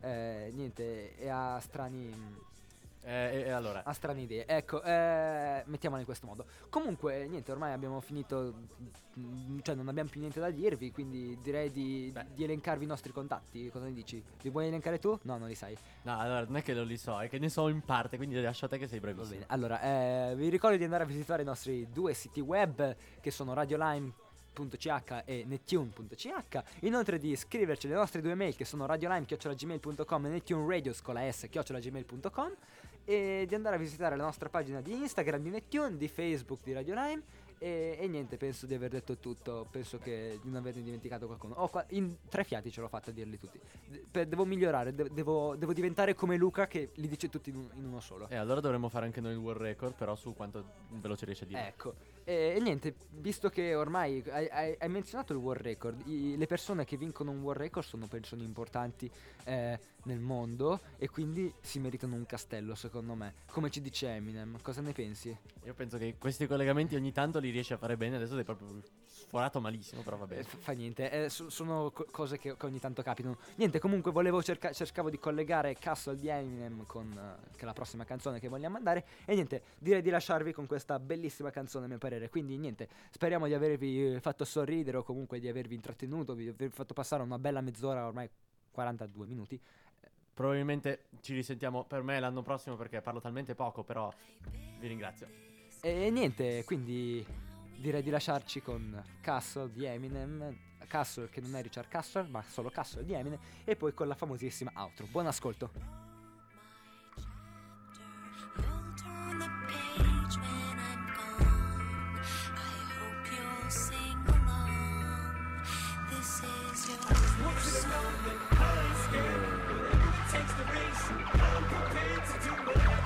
Eh, 0.00 0.50
niente, 0.54 1.16
e 1.16 1.28
ha 1.28 1.58
strani... 1.60 2.50
Eh, 3.04 3.10
e, 3.10 3.40
e 3.46 3.50
allora, 3.50 3.82
Ha 3.84 3.92
strane 3.92 4.20
idee. 4.22 4.46
Ecco, 4.46 4.80
eh, 4.82 5.62
mettiamola 5.66 6.00
in 6.00 6.06
questo 6.06 6.26
modo. 6.26 6.44
Comunque, 6.68 7.26
niente, 7.26 7.50
ormai 7.50 7.72
abbiamo 7.72 8.00
finito. 8.00 8.54
mm, 9.18 9.58
Cioè, 9.62 9.74
non 9.74 9.88
abbiamo 9.88 10.08
più 10.08 10.20
niente 10.20 10.38
da 10.38 10.50
dirvi. 10.50 10.92
Quindi 10.92 11.36
direi 11.42 11.70
di, 11.72 12.12
di 12.32 12.44
elencarvi 12.44 12.84
i 12.84 12.86
nostri 12.86 13.12
contatti. 13.12 13.68
Cosa 13.70 13.86
ne 13.86 13.92
dici? 13.92 14.22
Li 14.42 14.50
vuoi 14.50 14.68
elencare 14.68 14.98
tu? 15.00 15.18
No, 15.22 15.36
non 15.36 15.48
li 15.48 15.54
sai. 15.56 15.76
no, 16.02 16.18
allora, 16.18 16.44
non 16.44 16.56
è 16.56 16.62
che 16.62 16.74
non 16.74 16.86
li 16.86 16.96
so, 16.96 17.20
è 17.20 17.28
che 17.28 17.38
ne 17.38 17.48
so 17.48 17.68
in 17.68 17.80
parte, 17.82 18.16
quindi 18.16 18.40
lascio 18.40 18.66
a 18.66 18.68
te 18.68 18.78
che 18.78 18.86
sei 18.86 19.00
Va 19.00 19.06
bravissimo. 19.06 19.40
bene. 19.40 19.46
Allora, 19.48 19.80
eh, 20.30 20.34
vi 20.36 20.48
ricordo 20.48 20.76
di 20.76 20.84
andare 20.84 21.02
a 21.02 21.06
visitare 21.06 21.42
i 21.42 21.44
nostri 21.44 21.88
due 21.92 22.14
siti 22.14 22.40
web 22.40 22.94
che 23.20 23.30
sono 23.32 23.52
radiolime.ch 23.52 25.22
e 25.24 25.44
nettune.ch 25.46 26.62
inoltre 26.80 27.18
di 27.18 27.30
iscriverci 27.30 27.86
alle 27.86 27.96
nostre 27.96 28.20
due 28.20 28.34
mail 28.34 28.54
che 28.54 28.64
sono 28.64 28.86
radiolime.gmail.com 28.86 30.26
e 30.26 30.28
nettuneradio 30.28 30.94
con 31.02 31.14
la 31.14 31.30
s 31.32 31.48
gmail.com 31.48 32.52
e 33.04 33.44
di 33.48 33.54
andare 33.54 33.76
a 33.76 33.78
visitare 33.78 34.16
la 34.16 34.24
nostra 34.24 34.48
pagina 34.48 34.80
di 34.80 34.92
Instagram 34.92 35.42
di 35.42 35.50
Nettune, 35.50 35.96
di 35.96 36.08
Facebook 36.08 36.60
di 36.62 36.72
Radio 36.72 36.94
Lime 36.94 37.22
e, 37.58 37.96
e 38.00 38.08
niente, 38.08 38.36
penso 38.36 38.66
di 38.66 38.74
aver 38.74 38.90
detto 38.90 39.18
tutto, 39.18 39.66
penso 39.70 39.98
che 39.98 40.38
di 40.42 40.48
non 40.48 40.56
averne 40.56 40.82
dimenticato 40.82 41.26
qualcuno. 41.26 41.54
Oh, 41.54 41.68
qua- 41.68 41.84
in 41.90 42.16
tre 42.28 42.42
fiati 42.42 42.70
ce 42.72 42.80
l'ho 42.80 42.88
fatta 42.88 43.10
a 43.10 43.12
dirli 43.12 43.38
tutti. 43.38 43.60
De- 43.86 44.04
per- 44.10 44.26
devo 44.26 44.44
migliorare, 44.44 44.92
de- 44.94 45.10
devo, 45.12 45.54
devo 45.54 45.72
diventare 45.72 46.14
come 46.14 46.36
Luca 46.36 46.66
che 46.66 46.90
li 46.94 47.06
dice 47.06 47.28
tutti 47.28 47.50
in, 47.50 47.56
un- 47.56 47.68
in 47.74 47.84
uno 47.84 48.00
solo. 48.00 48.28
E 48.28 48.34
allora 48.36 48.60
dovremmo 48.60 48.88
fare 48.88 49.06
anche 49.06 49.20
noi 49.20 49.32
il 49.32 49.38
world 49.38 49.60
record, 49.62 49.94
però 49.94 50.16
su 50.16 50.34
quanto 50.34 50.64
veloce 50.88 51.24
riesci 51.24 51.44
a 51.44 51.46
dire. 51.46 51.66
Ecco, 51.68 51.94
e, 52.24 52.54
e 52.56 52.60
niente, 52.60 52.94
visto 53.10 53.48
che 53.48 53.74
ormai 53.74 54.22
hai, 54.28 54.48
hai- 54.48 54.76
hai 54.78 54.88
menzionato 54.88 55.32
il 55.32 55.38
world 55.38 55.62
record, 55.62 56.06
i- 56.06 56.36
le 56.36 56.46
persone 56.46 56.84
che 56.84 56.96
vincono 56.96 57.30
un 57.30 57.40
world 57.40 57.60
record 57.60 57.84
sono 57.86 58.06
persone 58.06 58.44
importanti 58.44 59.10
eh, 59.44 59.78
nel 60.04 60.20
mondo 60.20 60.80
e 60.98 61.08
quindi 61.08 61.52
si 61.60 61.78
meritano 61.78 62.14
un 62.14 62.26
castello, 62.26 62.74
secondo 62.74 63.14
me. 63.14 63.34
Come 63.46 63.70
ci 63.70 63.80
dice 63.80 64.08
Eminem, 64.08 64.60
cosa 64.62 64.80
ne 64.80 64.92
pensi? 64.92 65.36
Io 65.64 65.74
penso 65.74 65.98
che 65.98 66.16
questi 66.18 66.46
collegamenti 66.46 66.94
ogni 66.96 67.12
tanto 67.12 67.38
li 67.38 67.50
riesci 67.50 67.72
a 67.72 67.76
fare 67.76 67.96
bene, 67.96 68.16
adesso 68.16 68.34
sei 68.34 68.44
proprio 68.44 68.80
sforato 69.22 69.60
malissimo, 69.60 70.02
però 70.02 70.16
va 70.16 70.24
Eh, 70.24 70.28
bene. 70.28 70.42
f- 70.42 70.56
fa 70.58 70.72
niente, 70.72 71.10
eh, 71.10 71.28
so- 71.28 71.48
sono 71.50 71.90
co- 71.90 72.06
cose 72.10 72.38
che, 72.38 72.56
che 72.56 72.66
ogni 72.66 72.78
tanto 72.78 73.02
capitano. 73.02 73.38
Niente, 73.56 73.78
comunque 73.78 74.10
volevo 74.12 74.42
cerca- 74.42 74.72
cercavo 74.72 75.08
di 75.10 75.18
collegare 75.18 75.74
Castle 75.74 76.16
di 76.16 76.28
Eminem 76.28 76.84
con 76.86 77.10
eh, 77.12 77.50
che 77.56 77.62
è 77.62 77.64
la 77.64 77.72
prossima 77.72 78.04
canzone 78.04 78.38
che 78.40 78.48
vogliamo 78.48 78.76
andare. 78.76 79.04
E 79.24 79.34
niente, 79.34 79.62
direi 79.78 80.02
di 80.02 80.10
lasciarvi 80.10 80.52
con 80.52 80.66
questa 80.66 80.98
bellissima 80.98 81.50
canzone, 81.50 81.84
a 81.86 81.88
mio 81.88 81.98
parere. 81.98 82.28
Quindi 82.28 82.56
niente, 82.58 82.88
speriamo 83.10 83.46
di 83.46 83.54
avervi 83.54 84.14
eh, 84.14 84.20
fatto 84.20 84.44
sorridere 84.44 84.96
o 84.98 85.02
comunque 85.02 85.40
di 85.40 85.48
avervi 85.48 85.74
intrattenuto, 85.74 86.34
vi 86.34 86.48
aver 86.48 86.70
fatto 86.70 86.94
passare 86.94 87.22
una 87.22 87.38
bella 87.38 87.60
mezz'ora, 87.60 88.06
ormai 88.06 88.28
42 88.70 89.26
minuti. 89.26 89.60
Probabilmente 90.34 91.04
ci 91.20 91.34
risentiamo 91.34 91.84
per 91.84 92.02
me 92.02 92.18
l'anno 92.18 92.40
prossimo 92.42 92.74
perché 92.74 93.00
parlo 93.02 93.20
talmente 93.20 93.54
poco, 93.54 93.84
però 93.84 94.10
vi 94.80 94.86
ringrazio. 94.88 95.28
E 95.82 96.10
niente, 96.10 96.64
quindi 96.64 97.24
direi 97.82 98.02
di 98.02 98.10
lasciarci 98.10 98.62
con 98.62 99.02
Castle 99.20 99.70
di 99.72 99.84
Eminem. 99.84 100.56
Castle 100.86 101.28
che 101.28 101.40
non 101.40 101.56
è 101.56 101.62
Richard 101.62 101.88
Castle, 101.88 102.28
ma 102.28 102.40
solo 102.42 102.70
Castle 102.70 103.04
di 103.04 103.12
Eminem. 103.12 103.38
E 103.64 103.76
poi 103.76 103.92
con 103.92 104.06
la 104.06 104.14
famosissima 104.14 104.70
outro. 104.76 105.06
Buon 105.10 105.26
ascolto. 105.26 105.70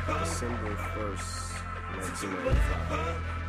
December 0.06 0.76
1st, 0.94 1.64
1995. 1.92 3.45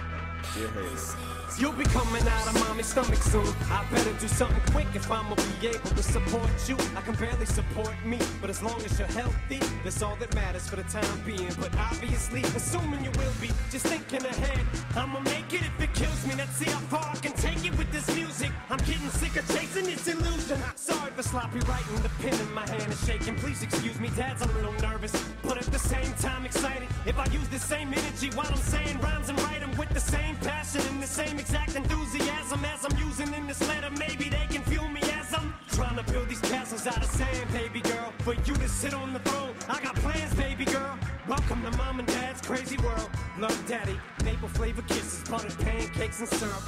Dear 0.58 0.70
Hater. 0.70 1.37
You'll 1.58 1.72
be 1.72 1.86
coming 1.86 2.28
out 2.28 2.48
of 2.48 2.54
mommy's 2.68 2.86
stomach 2.86 3.22
soon. 3.24 3.48
I 3.72 3.84
better 3.90 4.14
do 4.20 4.28
something 4.28 4.62
quick 4.74 4.88
if 4.94 5.10
I'ma 5.10 5.36
be 5.60 5.68
able 5.68 5.90
to 5.90 6.04
support 6.04 6.50
you. 6.68 6.78
I 6.96 7.02
can 7.02 7.16
barely 7.16 7.48
support 7.48 7.96
me, 8.06 8.20
but 8.42 8.50
as 8.52 8.62
long 8.62 8.80
as 8.84 9.00
you're 9.00 9.08
healthy, 9.08 9.60
that's 9.84 10.04
all 10.04 10.16
that 10.18 10.34
matters 10.36 10.68
for 10.68 10.76
the 10.76 10.84
time 10.84 11.20
being. 11.26 11.52
But 11.60 11.76
obviously, 11.78 12.44
assuming 12.44 13.04
you 13.04 13.12
will 13.18 13.34
be, 13.42 13.50
just 13.72 13.88
thinking 13.88 14.24
ahead. 14.24 14.60
I'ma 14.96 15.20
make 15.22 15.52
it 15.52 15.62
if 15.62 15.82
it 15.82 15.94
kills 15.96 16.28
me. 16.28 16.36
Let's 16.36 16.56
see 16.58 16.70
how 16.70 16.80
far 16.92 17.10
I 17.12 17.16
can 17.16 17.34
take 17.34 17.66
it 17.66 17.76
with 17.78 17.92
this 17.92 18.08
music. 18.16 18.52
I'm 18.70 18.78
getting 18.80 19.10
sick 19.10 19.36
of 19.38 19.48
chasing 19.48 19.86
this 19.86 20.08
illusion. 20.08 20.62
Sorry 20.76 21.12
for 21.12 21.24
sloppy 21.24 21.60
writing, 21.62 22.02
the 22.04 22.10
pen 22.22 22.40
in 22.40 22.54
my 22.54 22.68
hand 22.70 22.92
is 22.92 23.04
shaking. 23.04 23.36
Please 23.38 23.64
excuse 23.64 24.00
me, 24.00 24.12
Dad's 24.16 24.44
a 24.44 24.48
little 24.54 24.74
nervous, 24.74 25.14
but 25.42 25.58
at 25.58 25.66
the 25.66 25.80
same 25.80 26.14
time 26.20 26.46
excited. 26.46 26.88
If 27.08 27.18
I 27.18 27.26
use 27.32 27.48
the 27.48 27.60
same 27.60 27.94
energy 27.94 28.30
while 28.36 28.48
I'm 28.48 28.58
saying 28.58 29.00
rhymes 29.00 29.30
and 29.30 29.40
write 29.42 29.64
'em 29.64 29.76
with 29.78 29.90
the 29.90 30.00
same 30.00 30.36
passion 30.38 30.82
and 30.90 31.02
the 31.02 31.08
same 31.08 31.37
exact 31.40 31.76
enthusiasm 31.76 32.64
as 32.66 32.86
I'm 32.86 32.98
using 32.98 33.34
in 33.34 33.48
this 33.48 33.66
letter, 33.68 33.90
maybe 34.00 34.30
they 34.30 34.46
can 34.50 34.64
fuel 34.64 34.88
me 34.88 35.02
as 35.20 35.34
I'm 35.34 35.54
trying 35.72 35.96
to 35.98 36.12
build 36.12 36.30
these 36.30 36.42
castles 36.42 36.88
out 36.88 36.98
of 36.98 37.06
sand, 37.06 37.52
baby 37.52 37.82
girl. 37.82 38.14
For 38.20 38.34
you 38.34 38.56
to 38.56 38.70
sit 38.70 38.94
on 38.94 39.14
the 39.14 39.20
throne, 39.20 39.54
I 39.70 39.82
got 39.82 39.96
plans, 39.96 40.34
baby 40.36 40.66
girl. 40.66 40.98
Welcome 41.28 41.64
to 41.64 41.72
mom 41.78 42.00
and 42.00 42.08
dad's 42.08 42.42
crazy 42.42 42.78
world. 42.78 43.10
Love 43.40 43.68
daddy, 43.68 44.00
maple 44.24 44.50
flavor 44.50 44.82
kisses, 44.84 45.28
buttered 45.30 45.58
pancakes 45.60 46.20
and 46.20 46.30
syrup. 46.30 46.64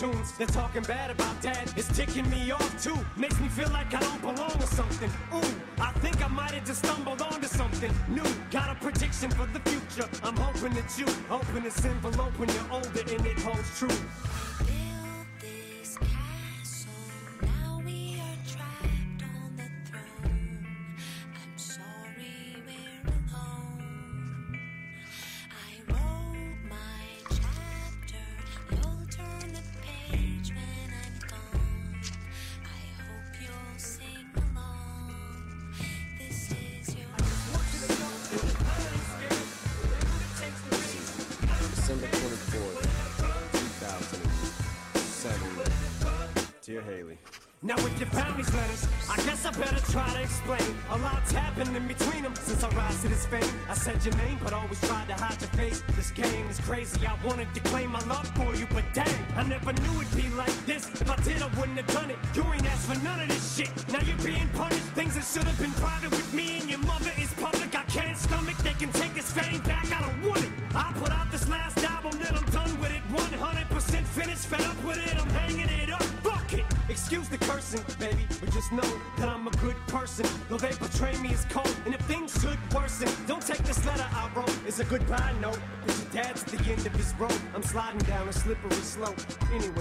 Tunes. 0.00 0.32
They're 0.32 0.46
talking 0.46 0.82
bad 0.82 1.10
about 1.10 1.40
dad, 1.42 1.72
it's 1.76 1.94
ticking 1.94 2.28
me 2.30 2.50
off 2.50 2.82
too. 2.82 2.96
Makes 3.16 3.38
me 3.38 3.48
feel 3.48 3.68
like 3.70 3.92
I 3.94 4.00
don't 4.00 4.20
belong 4.22 4.56
or 4.58 4.70
something. 4.80 5.10
Ooh, 5.34 5.54
I 5.78 5.92
think 6.00 6.24
I 6.24 6.28
might 6.28 6.52
have 6.52 6.64
just 6.64 6.82
stumbled 6.84 7.20
onto 7.20 7.46
something 7.46 7.92
new. 8.08 8.24
Got 8.50 8.70
a 8.70 8.74
prediction 8.76 9.30
for 9.30 9.46
the 9.46 9.60
future. 9.70 10.08
I'm 10.24 10.36
hoping 10.36 10.72
that 10.74 10.90
you 10.98 11.06
open 11.30 11.62
this 11.62 11.84
envelope 11.84 12.38
when 12.38 12.48
you're 12.48 12.72
older 12.72 13.02
and 13.14 13.26
it 13.26 13.38
holds 13.40 13.78
true. 13.78 13.98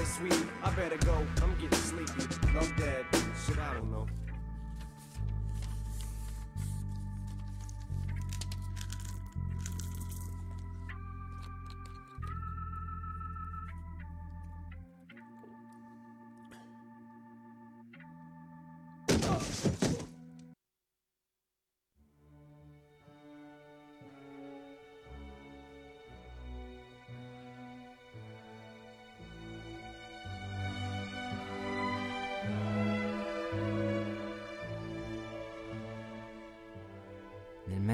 Sweetie, 0.05 0.47
I 0.63 0.71
better 0.71 0.97
go. 0.97 1.15
I'm 1.41 1.53
getting 1.55 1.77
sleepy. 1.77 2.21
Love 2.55 2.73
dad. 2.77 3.05
Shit, 3.45 3.59
I 3.59 3.73
don't 3.73 3.91
know. 3.91 4.07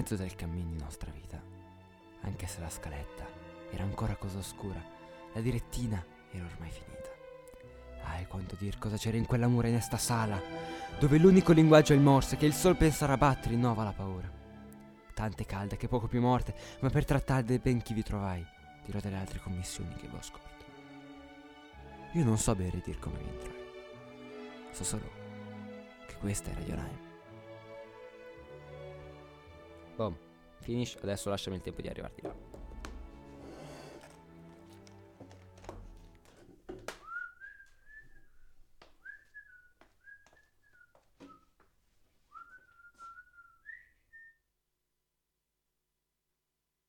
Mezzo 0.05 0.17
del 0.17 0.35
cammino 0.35 0.69
di 0.69 0.77
nostra 0.77 1.09
vita, 1.09 1.41
anche 2.21 2.45
se 2.45 2.59
la 2.59 2.69
scaletta 2.69 3.25
era 3.71 3.81
ancora 3.81 4.15
cosa 4.15 4.37
oscura, 4.37 4.79
la 5.33 5.41
direttina 5.41 6.05
era 6.29 6.45
ormai 6.45 6.69
finita. 6.69 7.09
Ah, 8.03 8.23
quanto 8.27 8.55
dir 8.55 8.77
cosa 8.77 8.97
c'era 8.97 9.17
in 9.17 9.25
quella 9.25 9.47
mura 9.47 9.67
in 9.67 9.73
esta 9.73 9.97
sala, 9.97 10.39
dove 10.99 11.17
l'unico 11.17 11.53
linguaggio 11.53 11.93
è 11.93 11.95
il 11.95 12.03
morse, 12.03 12.37
che 12.37 12.45
il 12.45 12.53
sol 12.53 12.77
pensare 12.77 13.13
a 13.13 13.17
battere 13.17 13.55
innova 13.55 13.83
la 13.83 13.93
paura. 13.93 14.31
Tante 15.11 15.43
calde 15.47 15.75
che 15.75 15.87
poco 15.87 16.05
più 16.05 16.21
morte, 16.21 16.53
ma 16.81 16.91
per 16.91 17.03
trattare 17.03 17.57
ben 17.57 17.81
chi 17.81 17.95
vi 17.95 18.03
trovai, 18.03 18.45
dirò 18.85 18.99
delle 18.99 19.17
altre 19.17 19.39
commissioni 19.39 19.95
che 19.95 20.07
vi 20.07 20.15
ho 20.15 20.21
scorto. 20.21 20.65
Io 22.11 22.23
non 22.23 22.37
so 22.37 22.53
bene 22.53 22.79
dir 22.85 22.99
come 22.99 23.17
vi 23.17 23.27
entrai, 23.27 24.69
so 24.69 24.83
solo 24.83 25.09
che 26.05 26.13
questa 26.17 26.53
Radio 26.53 26.75
Lime. 26.75 27.04
Boom, 29.95 30.17
finish, 30.59 30.97
adesso 31.01 31.29
lasciami 31.29 31.57
il 31.57 31.61
tempo 31.61 31.81
di 31.81 31.87
arrivarti 31.87 32.21
là. 32.21 32.44